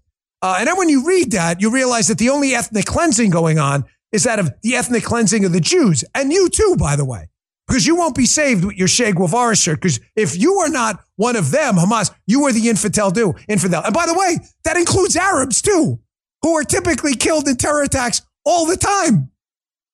[0.41, 3.59] Uh, and then when you read that, you realize that the only ethnic cleansing going
[3.59, 7.05] on is that of the ethnic cleansing of the Jews and you too, by the
[7.05, 7.29] way
[7.69, 9.79] because you won't be saved with your Che Guevara shirt.
[9.79, 13.83] Because if you are not one of them, Hamas, you are the infidel do infidel.
[13.83, 15.99] And by the way, that includes Arabs too,
[16.41, 19.29] who are typically killed in terror attacks all the time.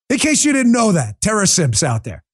[0.08, 2.24] In case you didn't know that, terror simps out there.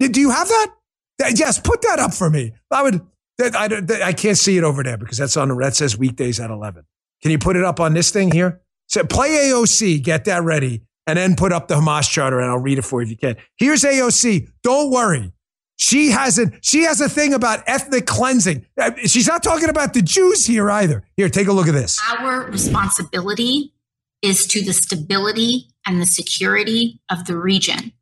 [0.00, 0.74] Do you have that?
[1.18, 2.52] Yes, put that up for me.
[2.70, 3.00] I would.
[3.40, 6.50] I, I can't see it over there because that's on the that says weekdays at
[6.50, 6.84] eleven.
[7.22, 8.60] Can you put it up on this thing here?
[8.88, 10.02] So play AOC.
[10.02, 13.00] Get that ready and then put up the Hamas charter and I'll read it for
[13.00, 13.36] you if you can.
[13.56, 14.48] Here's AOC.
[14.62, 15.32] Don't worry.
[15.76, 16.64] She hasn't.
[16.64, 18.66] she has a thing about ethnic cleansing.
[18.78, 21.02] Uh, she's not talking about the Jews here either.
[21.16, 22.00] Here, take a look at this.
[22.18, 23.72] Our responsibility
[24.20, 27.92] is to the stability and the security of the region.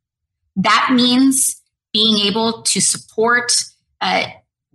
[0.57, 1.60] That means
[1.92, 3.53] being able to support,
[4.00, 4.24] uh,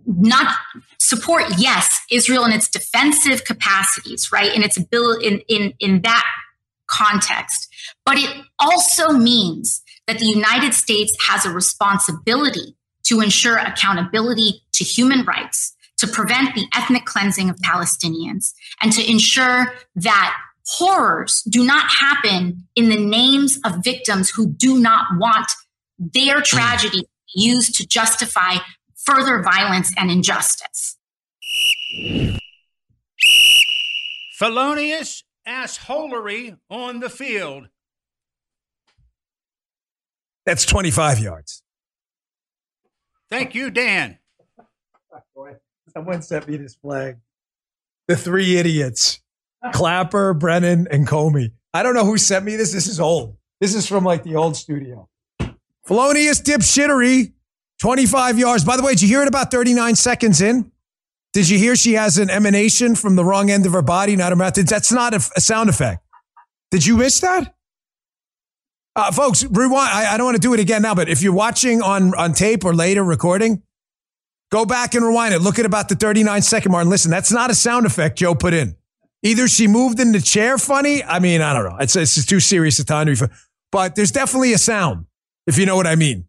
[0.06, 0.54] not
[0.98, 4.54] support, yes, Israel in its defensive capacities, right?
[4.54, 6.24] In its ability, in, in, in that
[6.86, 7.68] context.
[8.04, 14.84] But it also means that the United States has a responsibility to ensure accountability to
[14.84, 21.64] human rights, to prevent the ethnic cleansing of Palestinians, and to ensure that horrors do
[21.64, 25.50] not happen in the names of victims who do not want
[25.98, 28.56] their tragedy used to justify
[28.96, 30.98] further violence and injustice.
[34.38, 37.68] Felonious assholery on the field.
[40.44, 41.62] That's 25 yards.
[43.28, 44.18] Thank you, Dan.
[45.94, 47.16] Someone sent me this flag.
[48.06, 49.20] The three idiots
[49.72, 51.52] Clapper, Brennan, and Comey.
[51.74, 52.72] I don't know who sent me this.
[52.72, 53.36] This is old.
[53.60, 55.08] This is from like the old studio.
[55.86, 57.32] Felonious dipshittery,
[57.80, 58.64] 25 yards.
[58.64, 60.70] By the way, did you hear it about 39 seconds in?
[61.32, 64.30] Did you hear she has an emanation from the wrong end of her body, not
[64.30, 64.54] her mouth?
[64.54, 66.02] That's not a, a sound effect.
[66.70, 67.54] Did you miss that?
[68.96, 69.90] Uh, folks, rewind.
[69.92, 72.32] I, I don't want to do it again now, but if you're watching on, on
[72.32, 73.62] tape or later recording,
[74.50, 75.40] Go back and rewind it.
[75.40, 77.10] Look at about the 39 second mark and listen.
[77.10, 78.76] That's not a sound effect Joe put in.
[79.22, 81.02] Either she moved in the chair funny.
[81.02, 81.76] I mean, I don't know.
[81.80, 83.32] It's, it's too serious a time to be funny.
[83.72, 85.06] But there's definitely a sound,
[85.46, 86.26] if you know what I mean.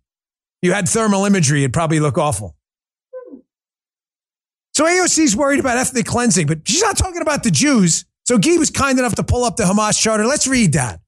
[0.61, 2.55] You had thermal imagery, it'd probably look awful.
[4.73, 8.05] So AOC's worried about ethnic cleansing, but she's not talking about the Jews.
[8.25, 10.25] So Guy was kind enough to pull up the Hamas charter.
[10.25, 10.99] Let's read that.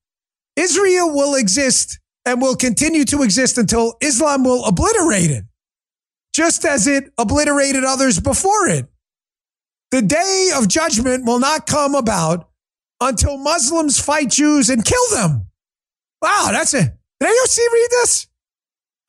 [0.55, 5.45] Israel will exist and will continue to exist until Islam will obliterate it,
[6.33, 8.87] just as it obliterated others before it.
[9.91, 12.49] The day of judgment will not come about
[13.01, 15.45] until Muslims fight Jews and kill them.
[16.21, 16.98] Wow, that's it.
[17.19, 18.27] Did AOC read this?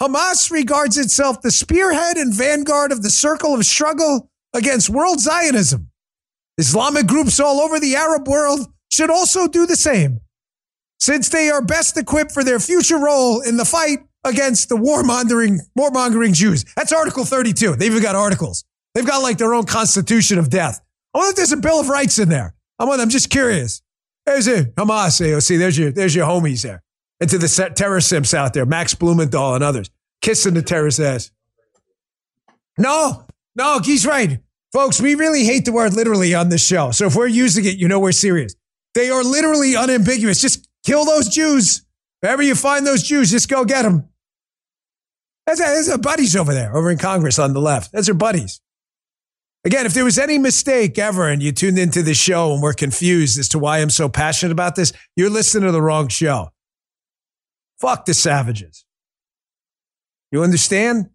[0.00, 5.90] Hamas regards itself the spearhead and vanguard of the circle of struggle against world Zionism.
[6.58, 10.20] Islamic groups all over the Arab world should also do the same,
[10.98, 15.60] since they are best equipped for their future role in the fight against the warmongering,
[15.78, 16.64] warmongering Jews.
[16.76, 17.76] That's Article 32.
[17.76, 18.64] They've even got articles.
[18.94, 20.80] They've got like their own constitution of death.
[21.14, 22.54] I wonder if there's a Bill of Rights in there.
[22.78, 23.82] I'm, just curious.
[24.26, 25.58] There's a Hamas AOC.
[25.58, 26.82] There's your, there's your homies there.
[27.20, 29.90] And to the terror simps out there, Max Blumenthal and others,
[30.22, 31.30] kissing the terrorist ass.
[32.78, 34.38] No, no, he's right.
[34.72, 36.92] Folks, we really hate the word literally on this show.
[36.92, 38.54] So if we're using it, you know we're serious.
[38.94, 40.40] They are literally unambiguous.
[40.40, 41.82] Just kill those Jews.
[42.20, 44.08] Wherever you find those Jews, just go get them.
[45.46, 47.92] That's, that's our buddies over there, over in Congress on the left.
[47.92, 48.60] That's our buddies.
[49.64, 52.72] Again, if there was any mistake ever and you tuned into the show and were
[52.72, 56.50] confused as to why I'm so passionate about this, you're listening to the wrong show.
[57.80, 58.84] Fuck the savages.
[60.30, 61.10] You understand?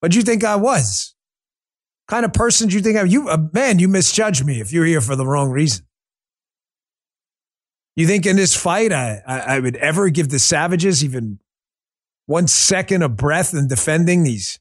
[0.00, 1.14] What do you think I was?
[2.06, 4.84] Kind of person do you think I you uh, man, you misjudge me if you're
[4.84, 5.86] here for the wrong reason.
[7.96, 11.40] You think in this fight I, I, I would ever give the savages even
[12.26, 14.60] one second of breath in defending these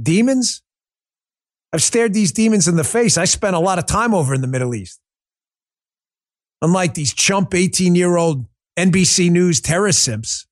[0.00, 0.62] demons?
[1.72, 3.18] I've stared these demons in the face.
[3.18, 5.00] I spent a lot of time over in the Middle East.
[6.62, 8.46] Unlike these chump 18 year old
[8.78, 10.46] NBC News terror simps.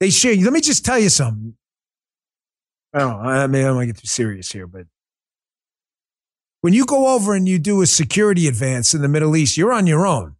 [0.00, 0.34] They share.
[0.36, 1.54] Let me just tell you something.
[2.94, 3.28] I don't know.
[3.28, 4.86] I mean, I don't want to get too serious here, but
[6.60, 9.72] when you go over and you do a security advance in the Middle East, you're
[9.72, 10.36] on your own.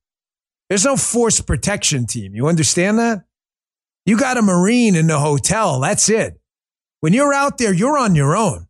[0.68, 2.34] There's no force protection team.
[2.34, 3.24] You understand that?
[4.04, 5.80] You got a Marine in the hotel.
[5.80, 6.40] That's it.
[7.00, 8.66] When you're out there, you're on your own.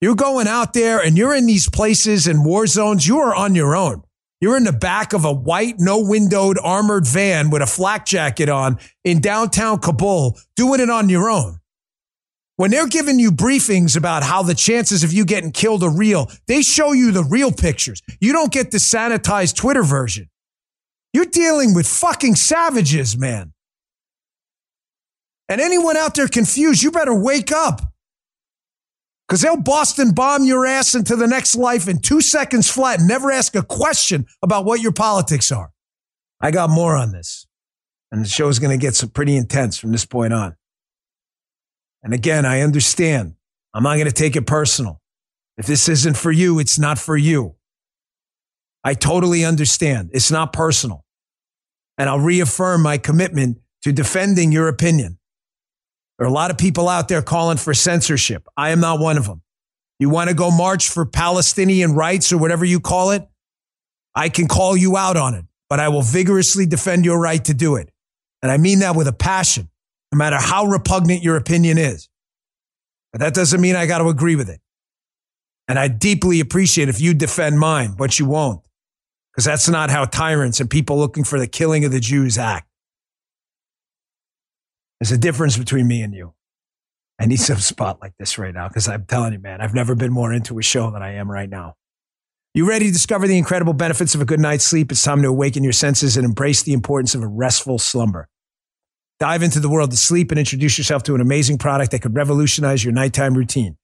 [0.00, 3.06] You're going out there and you're in these places and war zones.
[3.06, 4.02] You are on your own.
[4.40, 8.48] You're in the back of a white, no windowed armored van with a flak jacket
[8.48, 11.58] on in downtown Kabul, doing it on your own.
[12.56, 16.30] When they're giving you briefings about how the chances of you getting killed are real,
[16.46, 18.02] they show you the real pictures.
[18.20, 20.28] You don't get the sanitized Twitter version.
[21.12, 23.52] You're dealing with fucking savages, man.
[25.48, 27.89] And anyone out there confused, you better wake up.
[29.30, 33.06] Because they'll Boston bomb your ass into the next life in two seconds flat and
[33.06, 35.70] never ask a question about what your politics are.
[36.40, 37.46] I got more on this.
[38.10, 40.56] And the show is going to get some pretty intense from this point on.
[42.02, 43.34] And again, I understand.
[43.72, 45.00] I'm not going to take it personal.
[45.56, 47.54] If this isn't for you, it's not for you.
[48.82, 50.10] I totally understand.
[50.12, 51.04] It's not personal.
[51.96, 55.19] And I'll reaffirm my commitment to defending your opinion.
[56.20, 58.46] There are a lot of people out there calling for censorship.
[58.54, 59.40] I am not one of them.
[59.98, 63.26] You want to go march for Palestinian rights or whatever you call it?
[64.14, 67.54] I can call you out on it, but I will vigorously defend your right to
[67.54, 67.90] do it.
[68.42, 69.70] And I mean that with a passion,
[70.12, 72.10] no matter how repugnant your opinion is.
[73.12, 74.60] But that doesn't mean I got to agree with it.
[75.68, 78.60] And I deeply appreciate if you defend mine, but you won't,
[79.32, 82.69] because that's not how tyrants and people looking for the killing of the Jews act.
[85.00, 86.34] There's a difference between me and you.
[87.18, 89.94] I need some spot like this right now because I'm telling you, man, I've never
[89.94, 91.74] been more into a show than I am right now.
[92.52, 94.92] You ready to discover the incredible benefits of a good night's sleep?
[94.92, 98.28] It's time to awaken your senses and embrace the importance of a restful slumber.
[99.20, 102.16] Dive into the world of sleep and introduce yourself to an amazing product that could
[102.16, 103.76] revolutionize your nighttime routine.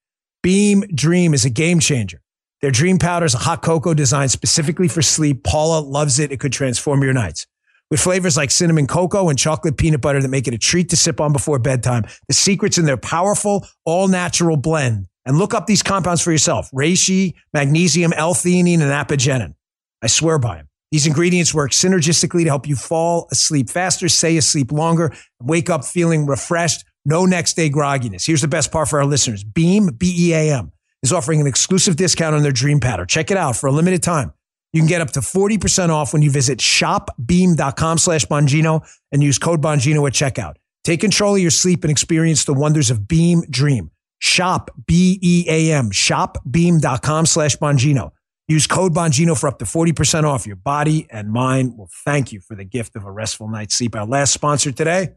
[0.42, 2.20] Beam Dream is a game changer.
[2.60, 5.44] Their dream powder is a hot cocoa designed specifically for sleep.
[5.44, 6.32] Paula loves it.
[6.32, 7.46] It could transform your nights
[7.90, 10.96] with flavors like cinnamon cocoa and chocolate peanut butter that make it a treat to
[10.96, 12.04] sip on before bedtime.
[12.28, 15.06] The secret's in their powerful, all natural blend.
[15.24, 19.54] And look up these compounds for yourself reishi, magnesium, L theanine, and apigenin.
[20.02, 20.68] I swear by them.
[20.92, 25.84] These ingredients work synergistically to help you fall asleep faster, stay asleep longer, wake up
[25.84, 28.24] feeling refreshed, no next day grogginess.
[28.24, 30.72] Here's the best part for our listeners Beam, B E A M,
[31.02, 33.04] is offering an exclusive discount on their dream powder.
[33.04, 34.32] Check it out for a limited time.
[34.72, 39.38] You can get up to 40% off when you visit shopbeam.com slash Bongino and use
[39.38, 40.56] code Bongino at checkout.
[40.84, 43.90] Take control of your sleep and experience the wonders of Beam Dream.
[44.18, 48.12] Shop, B E A M, shopbeam.com slash Bongino.
[48.48, 50.46] Use code Bongino for up to 40% off.
[50.46, 53.96] Your body and mind will thank you for the gift of a restful night's sleep.
[53.96, 55.14] Our last sponsor today.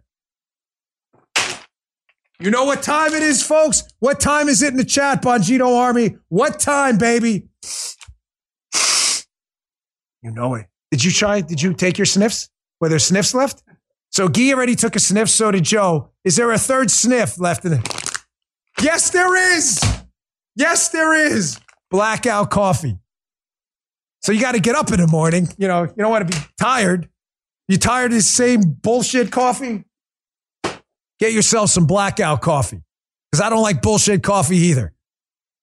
[2.39, 3.83] You know what time it is, folks?
[3.99, 6.17] What time is it in the chat, Bongino Army?
[6.29, 7.49] What time, baby?
[10.21, 10.67] You know it.
[10.91, 11.41] Did you try?
[11.41, 12.49] Did you take your sniffs?
[12.81, 13.63] Were there sniffs left?
[14.11, 16.09] So Guy already took a sniff, so did Joe.
[16.23, 17.87] Is there a third sniff left in it?
[18.81, 19.79] Yes, there is.
[20.55, 21.59] Yes, there is.
[21.91, 22.97] Blackout coffee.
[24.21, 25.47] So you got to get up in the morning.
[25.57, 27.07] You know, you don't want to be tired.
[27.67, 29.85] You tired of the same bullshit coffee?
[31.19, 32.81] Get yourself some blackout coffee.
[33.31, 34.93] Because I don't like bullshit coffee either.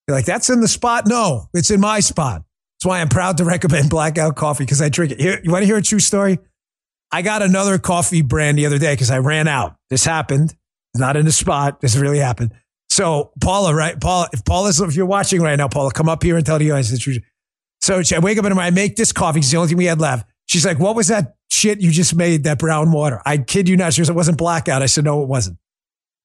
[0.07, 1.07] You're like, that's in the spot?
[1.07, 2.45] No, it's in my spot.
[2.77, 5.21] That's why I'm proud to recommend blackout coffee because I drink it.
[5.21, 6.39] Here, you want to hear a true story?
[7.11, 9.77] I got another coffee brand the other day because I ran out.
[9.89, 10.55] This happened.
[10.95, 11.81] Not in the spot.
[11.81, 12.53] This really happened.
[12.89, 14.01] So Paula, right?
[14.01, 16.73] Paula, if Paula's, if you're watching right now, Paula, come up here and tell you
[16.73, 17.23] guys the truth.
[17.81, 19.39] So I wake up and I make this coffee.
[19.41, 20.29] It's the only thing we had left.
[20.47, 23.21] She's like, what was that shit you just made, that brown water?
[23.27, 23.93] I kid you not.
[23.93, 24.83] She goes, it wasn't blackout.
[24.83, 25.59] I said, no, it wasn't.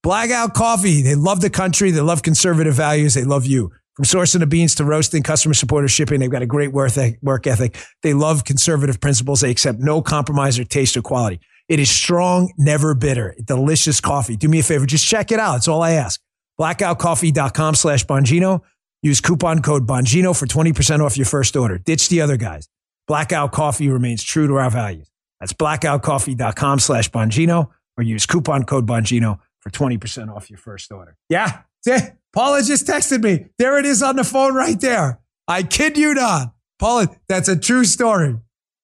[0.03, 1.01] Blackout coffee.
[1.01, 1.91] They love the country.
[1.91, 3.13] They love conservative values.
[3.13, 3.71] They love you.
[4.01, 6.97] From sourcing the beans to roasting, customer support or shipping, they've got a great work
[7.45, 7.77] ethic.
[8.01, 9.41] They love conservative principles.
[9.41, 11.39] They accept no compromise or taste or quality.
[11.69, 14.37] It is strong, never bitter, delicious coffee.
[14.37, 15.57] Do me a favor, just check it out.
[15.57, 16.19] It's all I ask.
[16.59, 18.61] Blackoutcoffee.com slash Bongino.
[19.03, 21.77] Use coupon code Bongino for 20% off your first order.
[21.77, 22.67] Ditch the other guys.
[23.07, 25.11] Blackout Coffee remains true to our values.
[25.39, 31.17] That's blackoutcoffee.com slash Bongino or use coupon code Bongino for 20% off your first order.
[31.29, 31.59] Yeah.
[31.85, 31.99] See,
[32.33, 33.47] Paula just texted me.
[33.57, 35.19] There it is on the phone right there.
[35.47, 36.53] I kid you not.
[36.79, 38.37] Paula, that's a true story.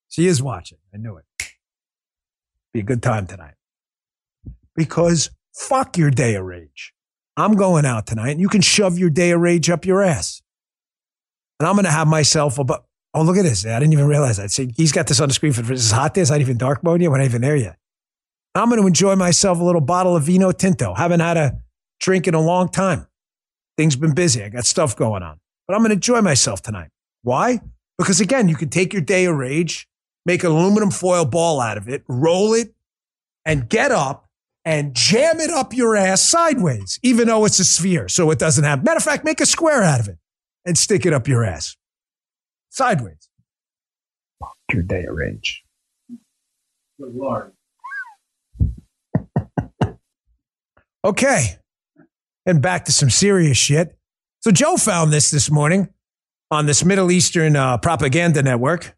[0.10, 0.78] She is watching.
[0.94, 1.26] I knew it.
[2.74, 3.54] Be a good time tonight.
[4.76, 6.94] Because fuck your day of rage.
[7.36, 10.42] I'm going out tonight and you can shove your day of rage up your ass.
[11.60, 12.76] And I'm going to have myself a, bu-
[13.14, 13.66] oh, look at this.
[13.66, 14.52] I didn't even realize that.
[14.52, 16.14] See, he's got this on the screen for this is hot.
[16.14, 17.10] This not even dark mode yet.
[17.10, 17.78] We're not even there yet.
[18.54, 20.94] I'm going to enjoy myself a little bottle of Vino Tinto.
[20.94, 21.60] Haven't had a
[22.00, 23.08] drink in a long time.
[23.78, 24.44] Things been busy.
[24.44, 26.90] I got stuff going on, but I'm going to enjoy myself tonight.
[27.22, 27.62] Why?
[27.98, 29.88] Because again, you can take your day of rage,
[30.26, 32.74] make an aluminum foil ball out of it, roll it,
[33.46, 34.28] and get up
[34.66, 38.10] and jam it up your ass sideways, even though it's a sphere.
[38.10, 40.18] So it doesn't have, matter of fact, make a square out of it
[40.66, 41.78] and stick it up your ass
[42.70, 43.30] sideways.
[44.40, 45.64] Fuck your day of rage.
[47.00, 47.54] Good Lord.
[51.06, 51.58] Okay.
[52.48, 53.96] And back to some serious shit.
[54.40, 55.90] So Joe found this this morning
[56.50, 58.96] on this Middle Eastern uh, propaganda network.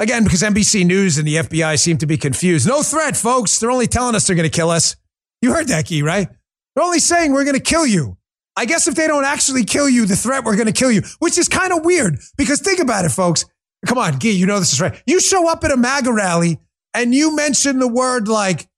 [0.00, 2.66] Again, because NBC News and the FBI seem to be confused.
[2.66, 3.58] No threat, folks.
[3.58, 4.96] They're only telling us they're going to kill us.
[5.40, 6.28] You heard that, Key, right?
[6.74, 8.16] They're only saying we're going to kill you.
[8.56, 11.02] I guess if they don't actually kill you, the threat we're going to kill you,
[11.20, 13.44] which is kind of weird because think about it, folks.
[13.86, 15.00] Come on, Gee, you know this is right.
[15.06, 16.58] You show up at a MAGA rally
[16.92, 18.68] and you mention the word like,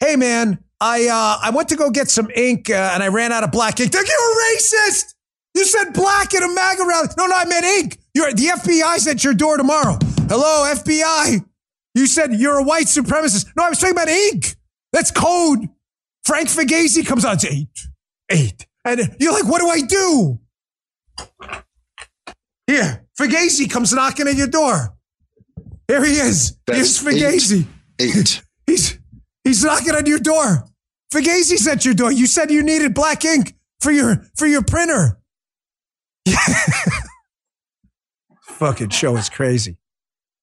[0.00, 3.32] hey, man, I uh, I went to go get some ink uh, and I ran
[3.32, 3.92] out of black ink.
[3.92, 5.14] You're a racist.
[5.54, 7.08] You said black in a MAGA rally.
[7.18, 7.98] No, no, I meant ink.
[8.14, 9.98] You're the FBI's at your door tomorrow.
[10.28, 11.44] Hello, FBI.
[11.94, 13.50] You said you're a white supremacist.
[13.56, 14.56] No, I was talking about ink.
[14.92, 15.68] That's code.
[16.24, 17.42] Frank Figliuzzi comes out.
[17.42, 17.88] It's eight,
[18.30, 20.38] eight, and you're like, what do I do?
[22.66, 24.96] Here, Figliuzzi comes knocking at your door.
[25.88, 26.56] Here he is.
[26.66, 27.66] Here's Figliuzzi.
[27.98, 28.16] Eight.
[28.16, 28.42] eight.
[28.66, 28.98] He's
[29.42, 30.64] he's knocking on your door.
[31.12, 32.12] Figliuzzi's at your door.
[32.12, 35.18] You said you needed black ink for your for your printer.
[38.42, 39.76] Fucking show is crazy.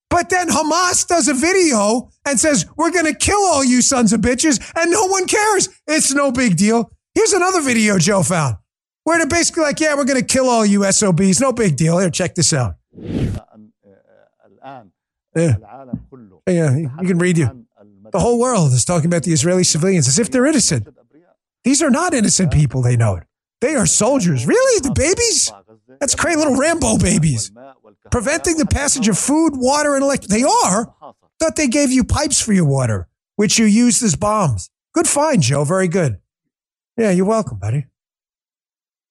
[0.09, 4.13] But then Hamas does a video and says, We're going to kill all you sons
[4.13, 5.69] of bitches, and no one cares.
[5.85, 6.91] It's no big deal.
[7.13, 8.55] Here's another video Joe found
[9.03, 11.39] where they're basically like, Yeah, we're going to kill all you SOBs.
[11.41, 11.99] No big deal.
[11.99, 12.75] Here, check this out.
[15.35, 15.55] Yeah.
[16.47, 17.66] yeah, you can read you.
[18.11, 20.87] The whole world is talking about the Israeli civilians as if they're innocent.
[21.63, 23.23] These are not innocent people, they know it.
[23.59, 24.45] They are soldiers.
[24.45, 24.79] Really?
[24.81, 25.51] The babies?
[25.99, 27.51] That's crazy little Rambo babies.
[28.11, 30.41] Preventing the passage of food, water, and electricity.
[30.41, 30.93] They are.
[31.39, 34.69] Thought they gave you pipes for your water, which you used as bombs.
[34.93, 35.63] Good find, Joe.
[35.63, 36.19] Very good.
[36.97, 37.85] Yeah, you're welcome, buddy.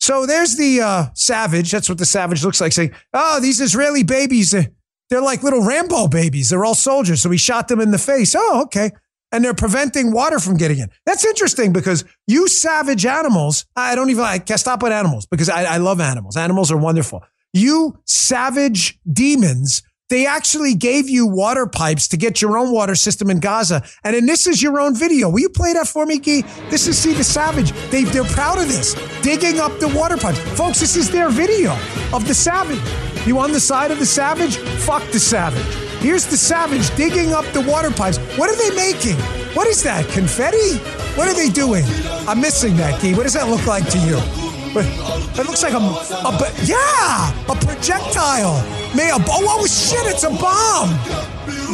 [0.01, 1.71] So there's the uh, savage.
[1.71, 4.65] That's what the savage looks like saying, oh, these Israeli babies, uh,
[5.11, 6.51] they're like little Rambo babies.
[6.51, 7.23] They're all soldiers.
[7.23, 8.35] So we shot them in the face.
[8.37, 8.91] Oh, okay.
[9.33, 10.89] And they're preventing water from getting in.
[11.05, 15.49] That's interesting because you savage animals, I don't even, I can't stop with animals because
[15.49, 16.37] I, I love animals.
[16.37, 17.23] Animals are wonderful.
[17.53, 23.29] You savage demons They actually gave you water pipes to get your own water system
[23.29, 23.83] in Gaza.
[24.05, 25.29] And then this is your own video.
[25.29, 26.43] Will you play that for me, Guy?
[26.71, 27.73] This is See the Savage.
[27.91, 30.39] They, they're proud of this, digging up the water pipes.
[30.57, 31.73] Folks, this is their video
[32.13, 32.81] of the Savage.
[33.27, 34.59] You on the side of the Savage?
[34.59, 35.75] Fuck the Savage.
[36.01, 38.19] Here's the Savage digging up the water pipes.
[38.39, 39.17] What are they making?
[39.57, 40.07] What is that?
[40.11, 40.77] Confetti?
[41.17, 41.85] What are they doing?
[42.29, 43.17] I'm missing that, Guy.
[43.17, 44.46] What does that look like to you?
[44.85, 46.33] It looks like a, a
[46.65, 48.61] yeah, a projectile.
[48.95, 50.91] May a, oh, oh shit, it's a bomb.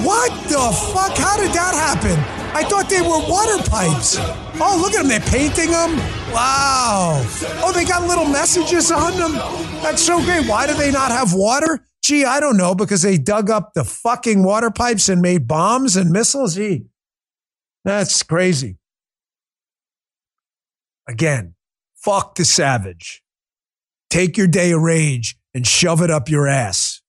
[0.04, 1.16] What the fuck?
[1.16, 2.18] How did that happen?
[2.54, 4.18] I thought they were water pipes.
[4.60, 5.08] Oh, look at them.
[5.08, 5.96] They're painting them.
[6.32, 7.24] Wow.
[7.64, 9.32] Oh, they got little messages on them.
[9.82, 10.46] That's so great.
[10.46, 11.84] Why do they not have water?
[12.02, 15.96] Gee, I don't know, because they dug up the fucking water pipes and made bombs
[15.96, 16.56] and missiles.
[16.56, 16.86] Gee,
[17.84, 18.76] that's crazy.
[21.08, 21.54] Again,
[22.02, 23.22] Fuck the savage.
[24.10, 27.00] Take your day of rage and shove it up your ass.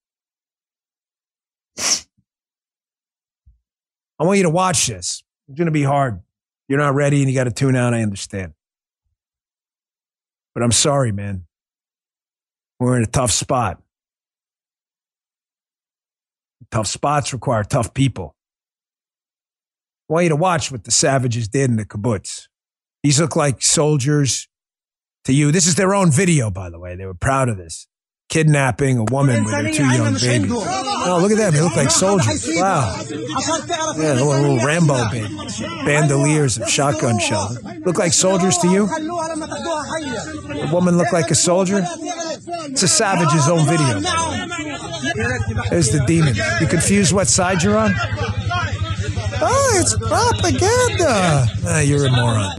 [4.20, 5.24] I want you to watch this.
[5.48, 6.22] It's going to be hard.
[6.68, 7.94] You're not ready and you got to tune out.
[7.94, 8.54] I understand.
[10.54, 11.46] But I'm sorry, man.
[12.80, 13.82] We're in a tough spot.
[16.70, 18.36] Tough spots require tough people.
[20.10, 22.48] I want you to watch what the savages did in the kibbutz.
[23.02, 24.48] These look like soldiers
[25.26, 25.52] to you.
[25.52, 26.96] This is their own video, by the way.
[26.96, 27.88] They were proud of this.
[28.30, 30.52] Kidnapping a woman with her two young babies.
[30.52, 31.54] Oh, look at them.
[31.54, 32.48] They look like soldiers.
[32.56, 32.96] Wow.
[33.10, 35.60] Yeah, little, little Rambo babies.
[35.86, 37.62] Bandoliers and shotgun shells.
[37.86, 38.86] Look like soldiers to you?
[38.86, 41.86] A woman look like a soldier?
[42.66, 44.00] It's a savage's own video.
[45.70, 46.36] There's the demon.
[46.60, 47.94] You confused what side you're on?
[49.46, 51.48] Oh, it's propaganda.
[51.68, 52.58] Ah, you're a moron.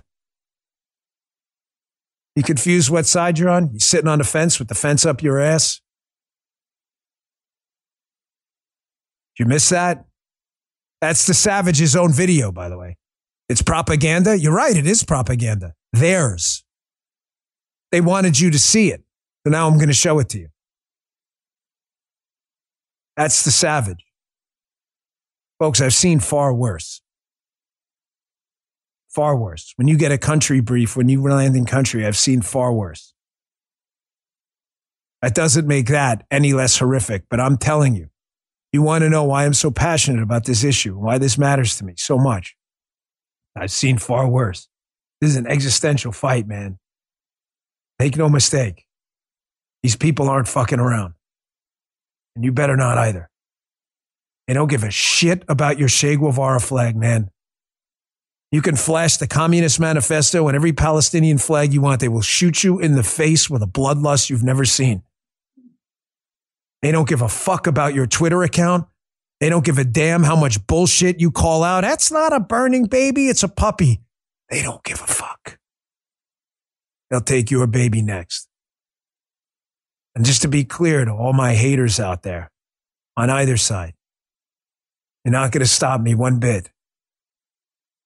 [2.37, 3.73] You confused what side you're on?
[3.73, 5.81] You sitting on the fence with the fence up your ass?
[9.37, 10.05] Did you miss that?
[11.01, 12.97] That's the Savage's own video, by the way.
[13.49, 14.39] It's propaganda.
[14.39, 14.77] You're right.
[14.77, 15.75] It is propaganda.
[15.93, 16.65] Theirs.
[17.93, 19.05] They wanted you to see it.
[19.47, 20.49] So now I'm going to show it to you.
[23.17, 24.05] That's the Savage.
[25.61, 27.01] Folks, I've seen far worse.
[29.15, 29.73] Far worse.
[29.77, 33.15] When you get a country brief, when you land in country, I've seen far worse.
[35.23, 38.09] That doesn't make that any less horrific, but I'm telling you,
[38.73, 41.85] you want to know why I'm so passionate about this issue, why this matters to
[41.85, 42.57] me so much.
[43.57, 44.69] I've seen far worse.
[45.21, 46.79] This is an existential fight, man.
[48.01, 48.85] Make no mistake.
[49.85, 51.15] These people aren't fucking around.
[52.35, 53.31] And you better not either.
[54.49, 57.31] They don't give a shit about your Che Guevara flag, man.
[58.55, 62.01] You can flash the Communist Manifesto and every Palestinian flag you want.
[62.01, 65.03] They will shoot you in the face with a bloodlust you've never seen.
[66.81, 68.87] They don't give a fuck about your Twitter account.
[69.41, 71.81] They don't give a damn how much bullshit you call out.
[71.81, 74.03] That's not a burning baby, it's a puppy.
[74.49, 75.59] They don't give a fuck.
[77.11, 78.47] They'll take your baby next.
[80.15, 82.53] And just to be clear to all my haters out there
[83.17, 83.95] on either side,
[85.25, 86.71] you're not going to stop me one bit.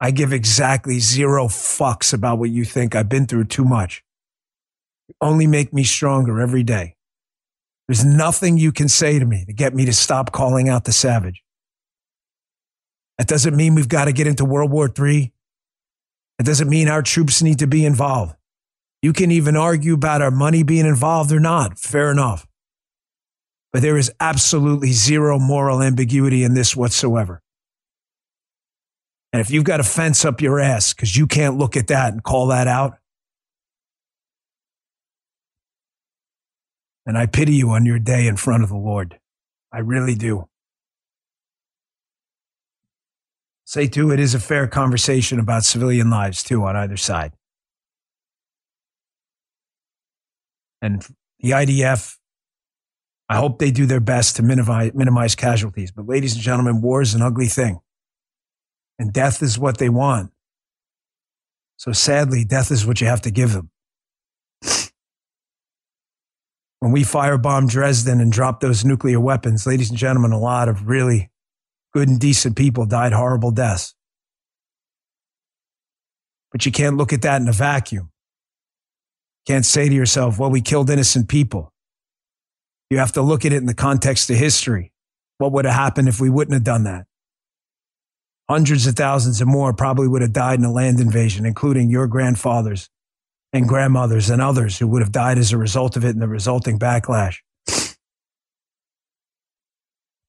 [0.01, 2.95] I give exactly zero fucks about what you think.
[2.95, 4.05] I've been through too much.
[5.09, 6.97] You only make me stronger every day.
[7.89, 10.93] There's nothing you can say to me to get me to stop calling out the
[10.93, 11.43] savage.
[13.17, 15.33] That doesn't mean we've got to get into World War III.
[16.39, 18.37] It doesn't mean our troops need to be involved.
[19.03, 21.79] You can even argue about our money being involved or not.
[21.79, 22.47] Fair enough.
[23.73, 27.43] But there is absolutely zero moral ambiguity in this whatsoever.
[29.33, 32.12] And if you've got a fence up your ass because you can't look at that
[32.12, 32.99] and call that out,
[37.05, 39.18] and I pity you on your day in front of the Lord.
[39.72, 40.49] I really do.
[43.64, 47.33] Say, too, it is a fair conversation about civilian lives, too, on either side.
[50.81, 51.07] And
[51.41, 52.16] the IDF,
[53.29, 55.91] I hope they do their best to minimize, minimize casualties.
[55.91, 57.81] But, ladies and gentlemen, war is an ugly thing
[58.99, 60.33] and death is what they want.
[61.77, 63.71] So sadly, death is what you have to give them.
[66.81, 70.89] when we firebomb Dresden and dropped those nuclear weapons, ladies and gentlemen, a lot of
[70.89, 71.31] really
[71.95, 73.95] good and decent people died horrible deaths.
[76.51, 78.11] But you can't look at that in a vacuum.
[79.47, 81.73] Can't say to yourself, well, we killed innocent people.
[82.91, 84.93] You have to look at it in the context of history.
[85.39, 87.08] What would have happened if we wouldn't have done that?
[88.51, 92.07] Hundreds of thousands and more probably would have died in a land invasion, including your
[92.07, 92.89] grandfathers
[93.53, 96.29] and grandmothers and others who would have died as a result of it and the
[96.29, 97.39] resulting backlash.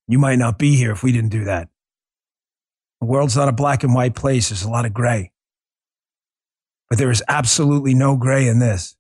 [0.08, 1.70] You might not be here if we didn't do that.
[3.00, 4.50] The world's not a black and white place.
[4.50, 5.32] There's a lot of gray.
[6.90, 8.98] But there is absolutely no gray in this.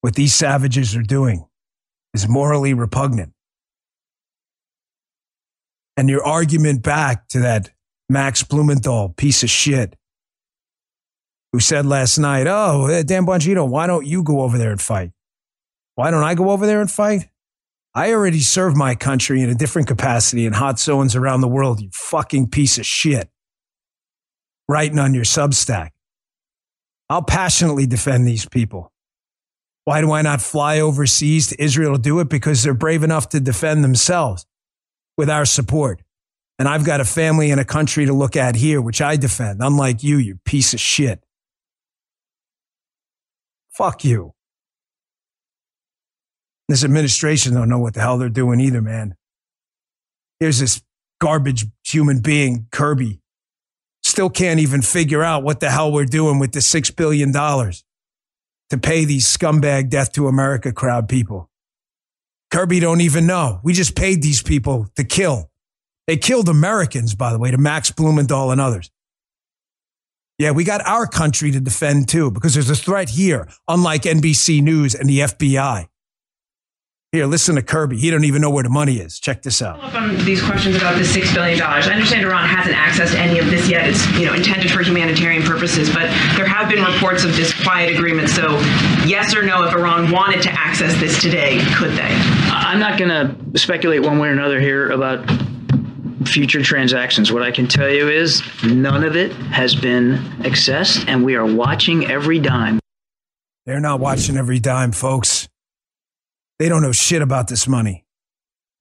[0.00, 1.46] What these savages are doing
[2.12, 3.32] is morally repugnant.
[5.96, 7.70] And your argument back to that
[8.08, 9.96] Max Blumenthal piece of shit
[11.52, 14.80] who said last night, Oh, eh, Dan Bongino, why don't you go over there and
[14.80, 15.10] fight?
[15.94, 17.28] Why don't I go over there and fight?
[17.94, 21.80] I already serve my country in a different capacity in hot zones around the world,
[21.80, 23.30] you fucking piece of shit.
[24.68, 25.90] Writing on your Substack.
[27.08, 28.92] I'll passionately defend these people.
[29.84, 32.28] Why do I not fly overseas to Israel to do it?
[32.28, 34.44] Because they're brave enough to defend themselves
[35.16, 36.02] with our support.
[36.58, 39.60] And I've got a family and a country to look at here, which I defend,
[39.62, 41.22] unlike you, you piece of shit.
[43.72, 44.32] Fuck you.
[46.68, 49.16] This administration don't know what the hell they're doing either, man.
[50.40, 50.82] Here's this
[51.20, 53.20] garbage human being, Kirby,
[54.02, 58.78] still can't even figure out what the hell we're doing with the $6 billion to
[58.78, 61.50] pay these scumbag death to America crowd people.
[62.50, 63.60] Kirby don't even know.
[63.62, 65.50] We just paid these people to kill.
[66.06, 68.90] They killed Americans, by the way, to Max Blumenthal and others.
[70.38, 74.62] Yeah, we got our country to defend too, because there's a threat here, unlike NBC
[74.62, 75.88] News and the FBI.
[77.12, 77.96] Here, listen to Kirby.
[77.96, 79.18] He don't even know where the money is.
[79.18, 79.82] Check this out.
[79.82, 81.88] Up on these questions about the six billion dollars.
[81.88, 83.88] I understand Iran hasn't accessed any of this yet.
[83.88, 87.94] It's you know intended for humanitarian purposes, but there have been reports of this quiet
[87.94, 88.28] agreement.
[88.28, 88.58] So,
[89.06, 92.14] yes or no, if Iran wanted to access this today, could they?
[92.50, 95.24] I'm not going to speculate one way or another here about
[96.26, 97.32] future transactions.
[97.32, 101.46] What I can tell you is none of it has been accessed, and we are
[101.46, 102.78] watching every dime.
[103.64, 105.48] They're not watching every dime, folks.
[106.58, 108.04] They don't know shit about this money.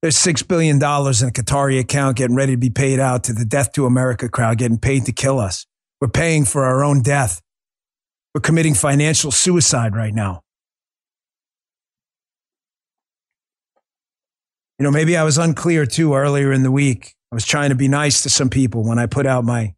[0.02, 3.46] There's $6 billion in a Qatari account getting ready to be paid out to the
[3.46, 5.66] Death to America crowd, getting paid to kill us.
[6.00, 7.42] We're paying for our own death.
[8.36, 10.42] We're committing financial suicide right now.
[14.78, 17.15] You know, maybe I was unclear too earlier in the week.
[17.36, 19.76] I was trying to be nice to some people when I put out my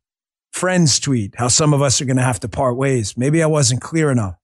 [0.52, 3.18] friends tweet, how some of us are going to have to part ways.
[3.18, 4.36] Maybe I wasn't clear enough.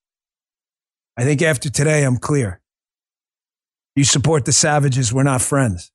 [1.16, 2.60] I think after today, I'm clear.
[3.96, 5.92] You support the savages, we're not friends.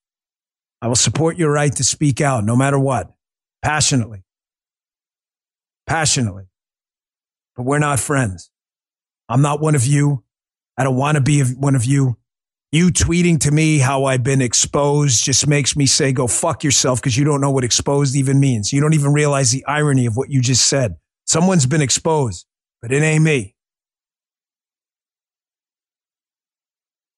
[0.81, 3.13] I will support your right to speak out no matter what,
[3.63, 4.23] passionately.
[5.89, 6.45] Passionately.
[7.57, 8.53] But we're not friends.
[9.29, 10.23] I'm not one of you.
[10.77, 12.17] I don't want to be one of you.
[12.71, 17.01] You tweeting to me how I've been exposed just makes me say, go fuck yourself
[17.01, 18.75] because you don't know what exposed even means.
[18.75, 20.97] You don't even realize the irony of what you just said.
[21.25, 22.47] Someone's been exposed,
[22.83, 23.55] but it ain't me.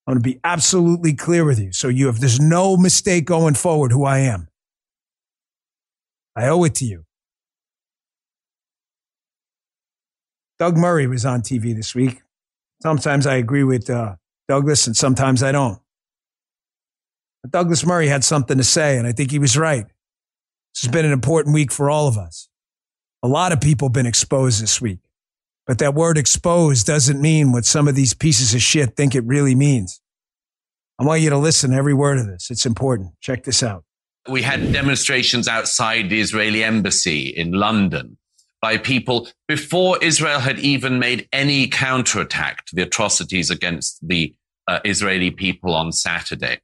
[0.07, 1.73] I'm going to be absolutely clear with you.
[1.73, 4.47] So you have, there's no mistake going forward who I am.
[6.33, 7.03] I owe it to you.
[10.59, 12.21] Doug Murray was on TV this week.
[12.81, 14.15] Sometimes I agree with uh,
[14.47, 15.79] Douglas and sometimes I don't.
[17.41, 19.85] But Douglas Murray had something to say, and I think he was right.
[20.73, 22.49] This has been an important week for all of us.
[23.23, 24.99] A lot of people have been exposed this week.
[25.67, 29.23] But that word exposed doesn't mean what some of these pieces of shit think it
[29.25, 30.01] really means.
[30.99, 32.51] I want you to listen to every word of this.
[32.51, 33.13] It's important.
[33.21, 33.83] Check this out.
[34.29, 38.17] We had demonstrations outside the Israeli embassy in London
[38.61, 44.33] by people before Israel had even made any counterattack to the atrocities against the
[44.67, 46.59] uh, Israeli people on Saturday.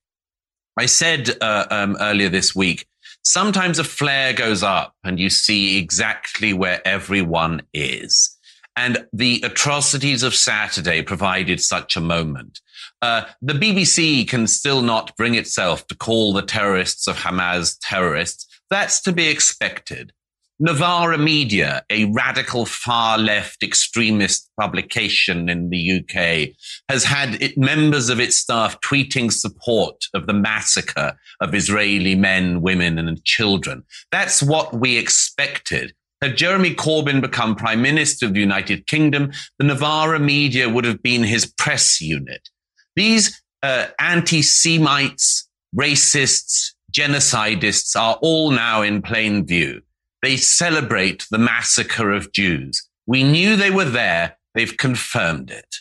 [0.78, 2.86] I said uh, um, earlier this week,
[3.24, 8.38] sometimes a flare goes up and you see exactly where everyone is.
[8.76, 12.62] And the atrocities of Saturday provided such a moment.
[13.02, 18.48] Uh, the BBC can still not bring itself to call the terrorists of Hamas terrorists.
[18.70, 20.14] That's to be expected.
[20.60, 26.56] Novara Media, a radical far left extremist publication in the UK,
[26.90, 32.62] has had it, members of its staff tweeting support of the massacre of Israeli men,
[32.62, 33.84] women, and children.
[34.12, 35.94] That's what we expected.
[36.22, 41.04] Had Jeremy Corbyn become Prime Minister of the United Kingdom, the Novara Media would have
[41.04, 42.50] been his press unit.
[42.96, 49.82] These uh, anti Semites, racists, genocidists are all now in plain view.
[50.22, 52.88] They celebrate the massacre of Jews.
[53.06, 54.38] We knew they were there.
[54.54, 55.76] They've confirmed it.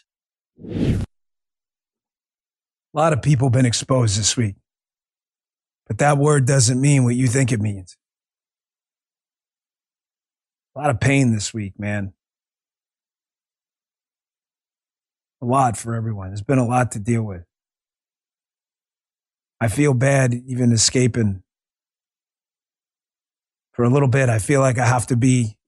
[0.62, 1.04] A
[2.94, 4.56] lot of people been exposed this week.
[5.86, 7.96] But that word doesn't mean what you think it means.
[10.74, 12.12] A lot of pain this week, man.
[15.40, 16.28] A lot for everyone.
[16.28, 17.44] There's been a lot to deal with.
[19.60, 21.42] I feel bad even escaping
[23.76, 24.30] for a little bit.
[24.30, 25.58] I feel like I have to be,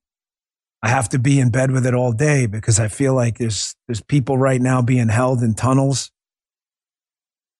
[0.82, 3.74] I have to be in bed with it all day because I feel like there's
[3.86, 6.10] there's people right now being held in tunnels.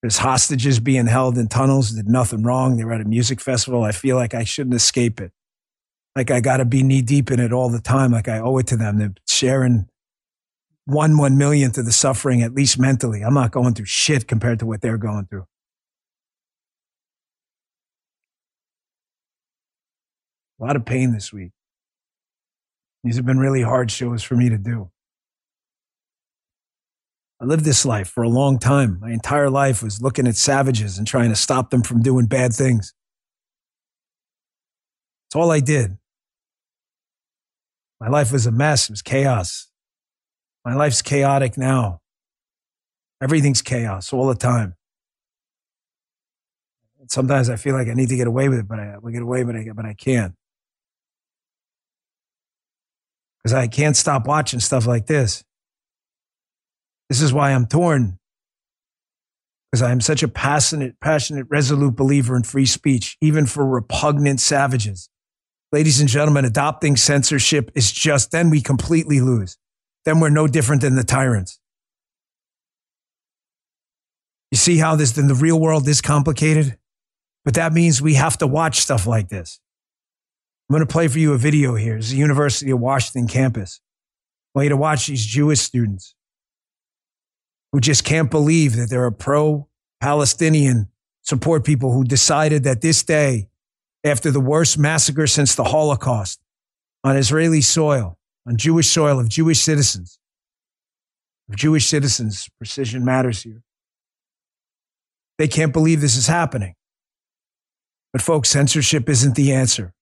[0.03, 1.91] There's hostages being held in tunnels.
[1.91, 2.77] Did nothing wrong.
[2.77, 3.83] They were at a music festival.
[3.83, 5.33] I feel like I shouldn't escape it.
[6.17, 8.13] Like I got to be knee deep in it all the time.
[8.13, 8.99] Like I owe it to them.
[8.99, 9.87] They're sharing
[10.87, 13.21] one one millionth of the suffering, at least mentally.
[13.21, 15.45] I'm not going through shit compared to what they're going through.
[20.61, 21.53] A lot of pain this week.
[23.05, 24.91] These have been really hard shows for me to do.
[27.41, 28.99] I lived this life for a long time.
[29.01, 32.53] My entire life was looking at savages and trying to stop them from doing bad
[32.53, 32.93] things.
[35.29, 35.99] It's all I did.
[38.01, 38.89] My life was a mess.
[38.89, 39.69] It was chaos.
[40.65, 42.01] My life's chaotic now.
[43.23, 44.75] Everything's chaos all the time.
[47.07, 49.23] sometimes I feel like I need to get away with it, but I we get
[49.23, 50.35] away, but I but I can't
[53.43, 55.45] because I can't stop watching stuff like this.
[57.09, 58.19] This is why I'm torn.
[59.71, 64.41] Because I am such a passionate, passionate, resolute believer in free speech, even for repugnant
[64.41, 65.11] savages.
[65.73, 69.59] Ladies and gentlemen, adopting censorship is just then we completely lose
[70.09, 71.61] then we're no different than the tyrants.
[74.51, 76.79] You see how this, in the real world, is complicated?
[77.45, 79.61] But that means we have to watch stuff like this.
[80.69, 81.97] I'm going to play for you a video here.
[81.97, 83.81] It's the University of Washington campus.
[84.55, 86.15] I want you to watch these Jewish students
[87.73, 89.67] who just can't believe that there are pro
[90.01, 90.89] Palestinian
[91.23, 93.49] support people who decided that this day,
[94.05, 96.39] after the worst massacre since the Holocaust
[97.03, 100.19] on Israeli soil, on Jewish soil of Jewish citizens.
[101.49, 103.63] Of Jewish citizens, precision matters here.
[105.39, 106.75] They can't believe this is happening.
[108.13, 109.95] But, folks, censorship isn't the answer.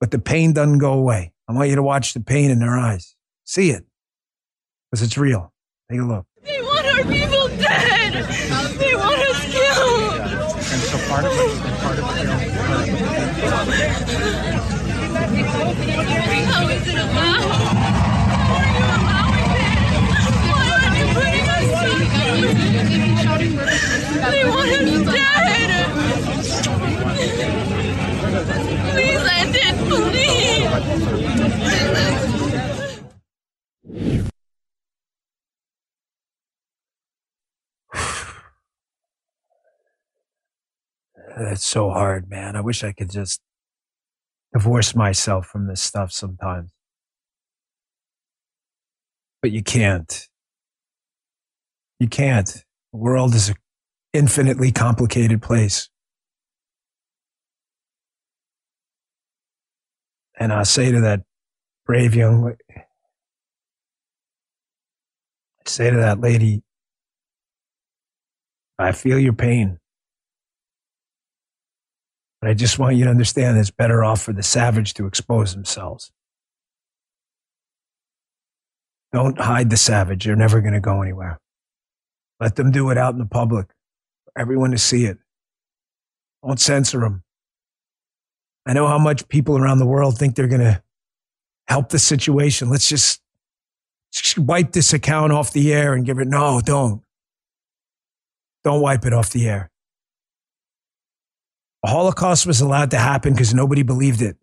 [0.00, 1.32] But the pain doesn't go away.
[1.48, 3.16] I want you to watch the pain in their eyes.
[3.44, 3.84] See it.
[4.90, 5.52] Because it's real.
[5.90, 6.26] Take a look.
[6.44, 8.12] They want our people dead.
[8.78, 10.20] They want us killed.
[10.70, 11.47] And so part of it,
[41.40, 42.56] It's so hard, man.
[42.56, 43.40] I wish I could just
[44.52, 46.72] divorce myself from this stuff sometimes.
[49.40, 50.26] But you can't.
[52.00, 52.48] You can't.
[52.92, 53.56] The world is an
[54.12, 55.88] infinitely complicated place.
[60.38, 61.22] And I say to that
[61.84, 62.84] brave young, I
[65.66, 66.62] say to that lady,
[68.78, 69.78] I feel your pain.
[72.40, 75.54] But I just want you to understand it's better off for the savage to expose
[75.54, 76.12] themselves.
[79.12, 80.24] Don't hide the savage.
[80.24, 81.40] They're never going to go anywhere.
[82.38, 83.66] Let them do it out in the public
[84.24, 85.18] for everyone to see it.
[86.46, 87.24] Don't censor them.
[88.68, 90.82] I know how much people around the world think they're going to
[91.66, 92.68] help the situation.
[92.68, 93.22] Let's just,
[94.12, 96.28] just wipe this account off the air and give it.
[96.28, 97.02] No, don't.
[98.64, 99.70] Don't wipe it off the air.
[101.82, 104.36] The Holocaust was allowed to happen because nobody believed it.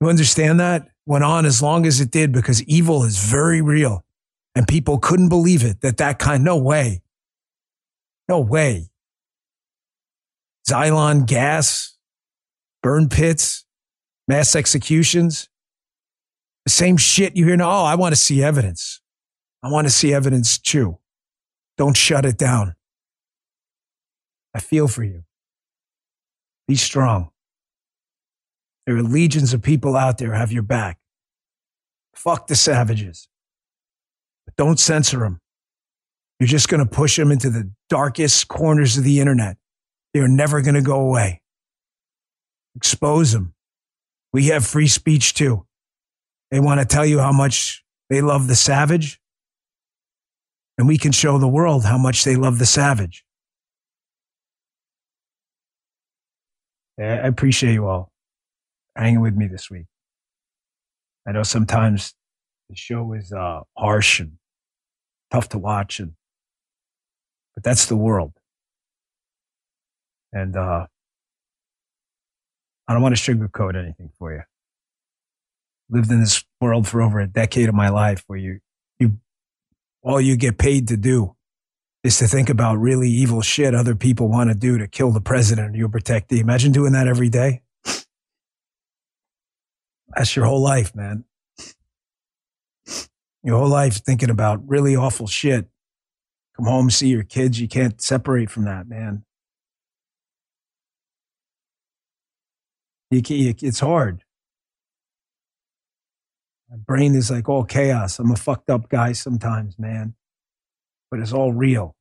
[0.00, 0.88] You understand that?
[1.06, 4.04] Went on as long as it did because evil is very real.
[4.54, 7.02] And people couldn't believe it that that kind, no way.
[8.28, 8.90] No way.
[10.68, 11.95] Zyklon gas,
[12.86, 13.64] burn pits,
[14.28, 15.48] mass executions.
[16.66, 17.68] The same shit you hear now.
[17.68, 19.00] Oh, I want to see evidence.
[19.60, 20.98] I want to see evidence too.
[21.76, 22.76] Don't shut it down.
[24.54, 25.24] I feel for you.
[26.68, 27.30] Be strong.
[28.86, 31.00] There are legions of people out there have your back.
[32.14, 33.26] Fuck the savages.
[34.44, 35.40] But don't censor them.
[36.38, 39.56] You're just going to push them into the darkest corners of the internet.
[40.14, 41.40] They're never going to go away.
[42.76, 43.54] Expose them.
[44.32, 45.66] We have free speech too.
[46.50, 49.20] They want to tell you how much they love the savage.
[50.78, 53.24] And we can show the world how much they love the savage.
[56.98, 58.10] I appreciate you all
[58.94, 59.86] hanging with me this week.
[61.26, 62.14] I know sometimes
[62.68, 64.32] the show is uh, harsh and
[65.30, 66.12] tough to watch, and
[67.54, 68.32] but that's the world.
[70.32, 70.86] And uh,
[72.88, 74.42] I don't want to sugarcoat anything for you.
[75.90, 78.60] Lived in this world for over a decade of my life where you,
[78.98, 79.18] you,
[80.02, 81.36] all you get paid to do
[82.02, 85.20] is to think about really evil shit other people want to do to kill the
[85.20, 86.40] president or your protectee.
[86.40, 87.62] Imagine doing that every day.
[90.14, 91.24] That's your whole life, man.
[93.42, 95.66] Your whole life thinking about really awful shit.
[96.56, 97.60] Come home, see your kids.
[97.60, 99.25] You can't separate from that, man.
[103.10, 104.24] You can't, it's hard.
[106.70, 108.18] My brain is like all chaos.
[108.18, 110.14] I'm a fucked up guy sometimes, man.
[111.10, 111.94] But it's all real.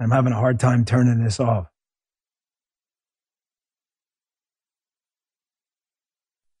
[0.00, 1.68] I'm having a hard time turning this off.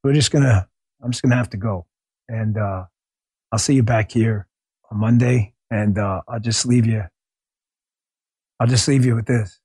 [0.04, 0.68] We're just gonna,
[1.02, 1.86] I'm just gonna have to go.
[2.28, 2.84] And uh,
[3.50, 4.46] I'll see you back here
[4.90, 5.54] on Monday.
[5.68, 7.02] And uh, I'll just leave you,
[8.60, 9.58] I'll just leave you with this.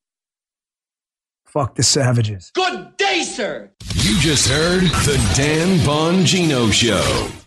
[1.45, 2.49] Fuck the savages.
[2.55, 2.80] Good
[3.41, 7.40] You just heard the Dan Bongino Show.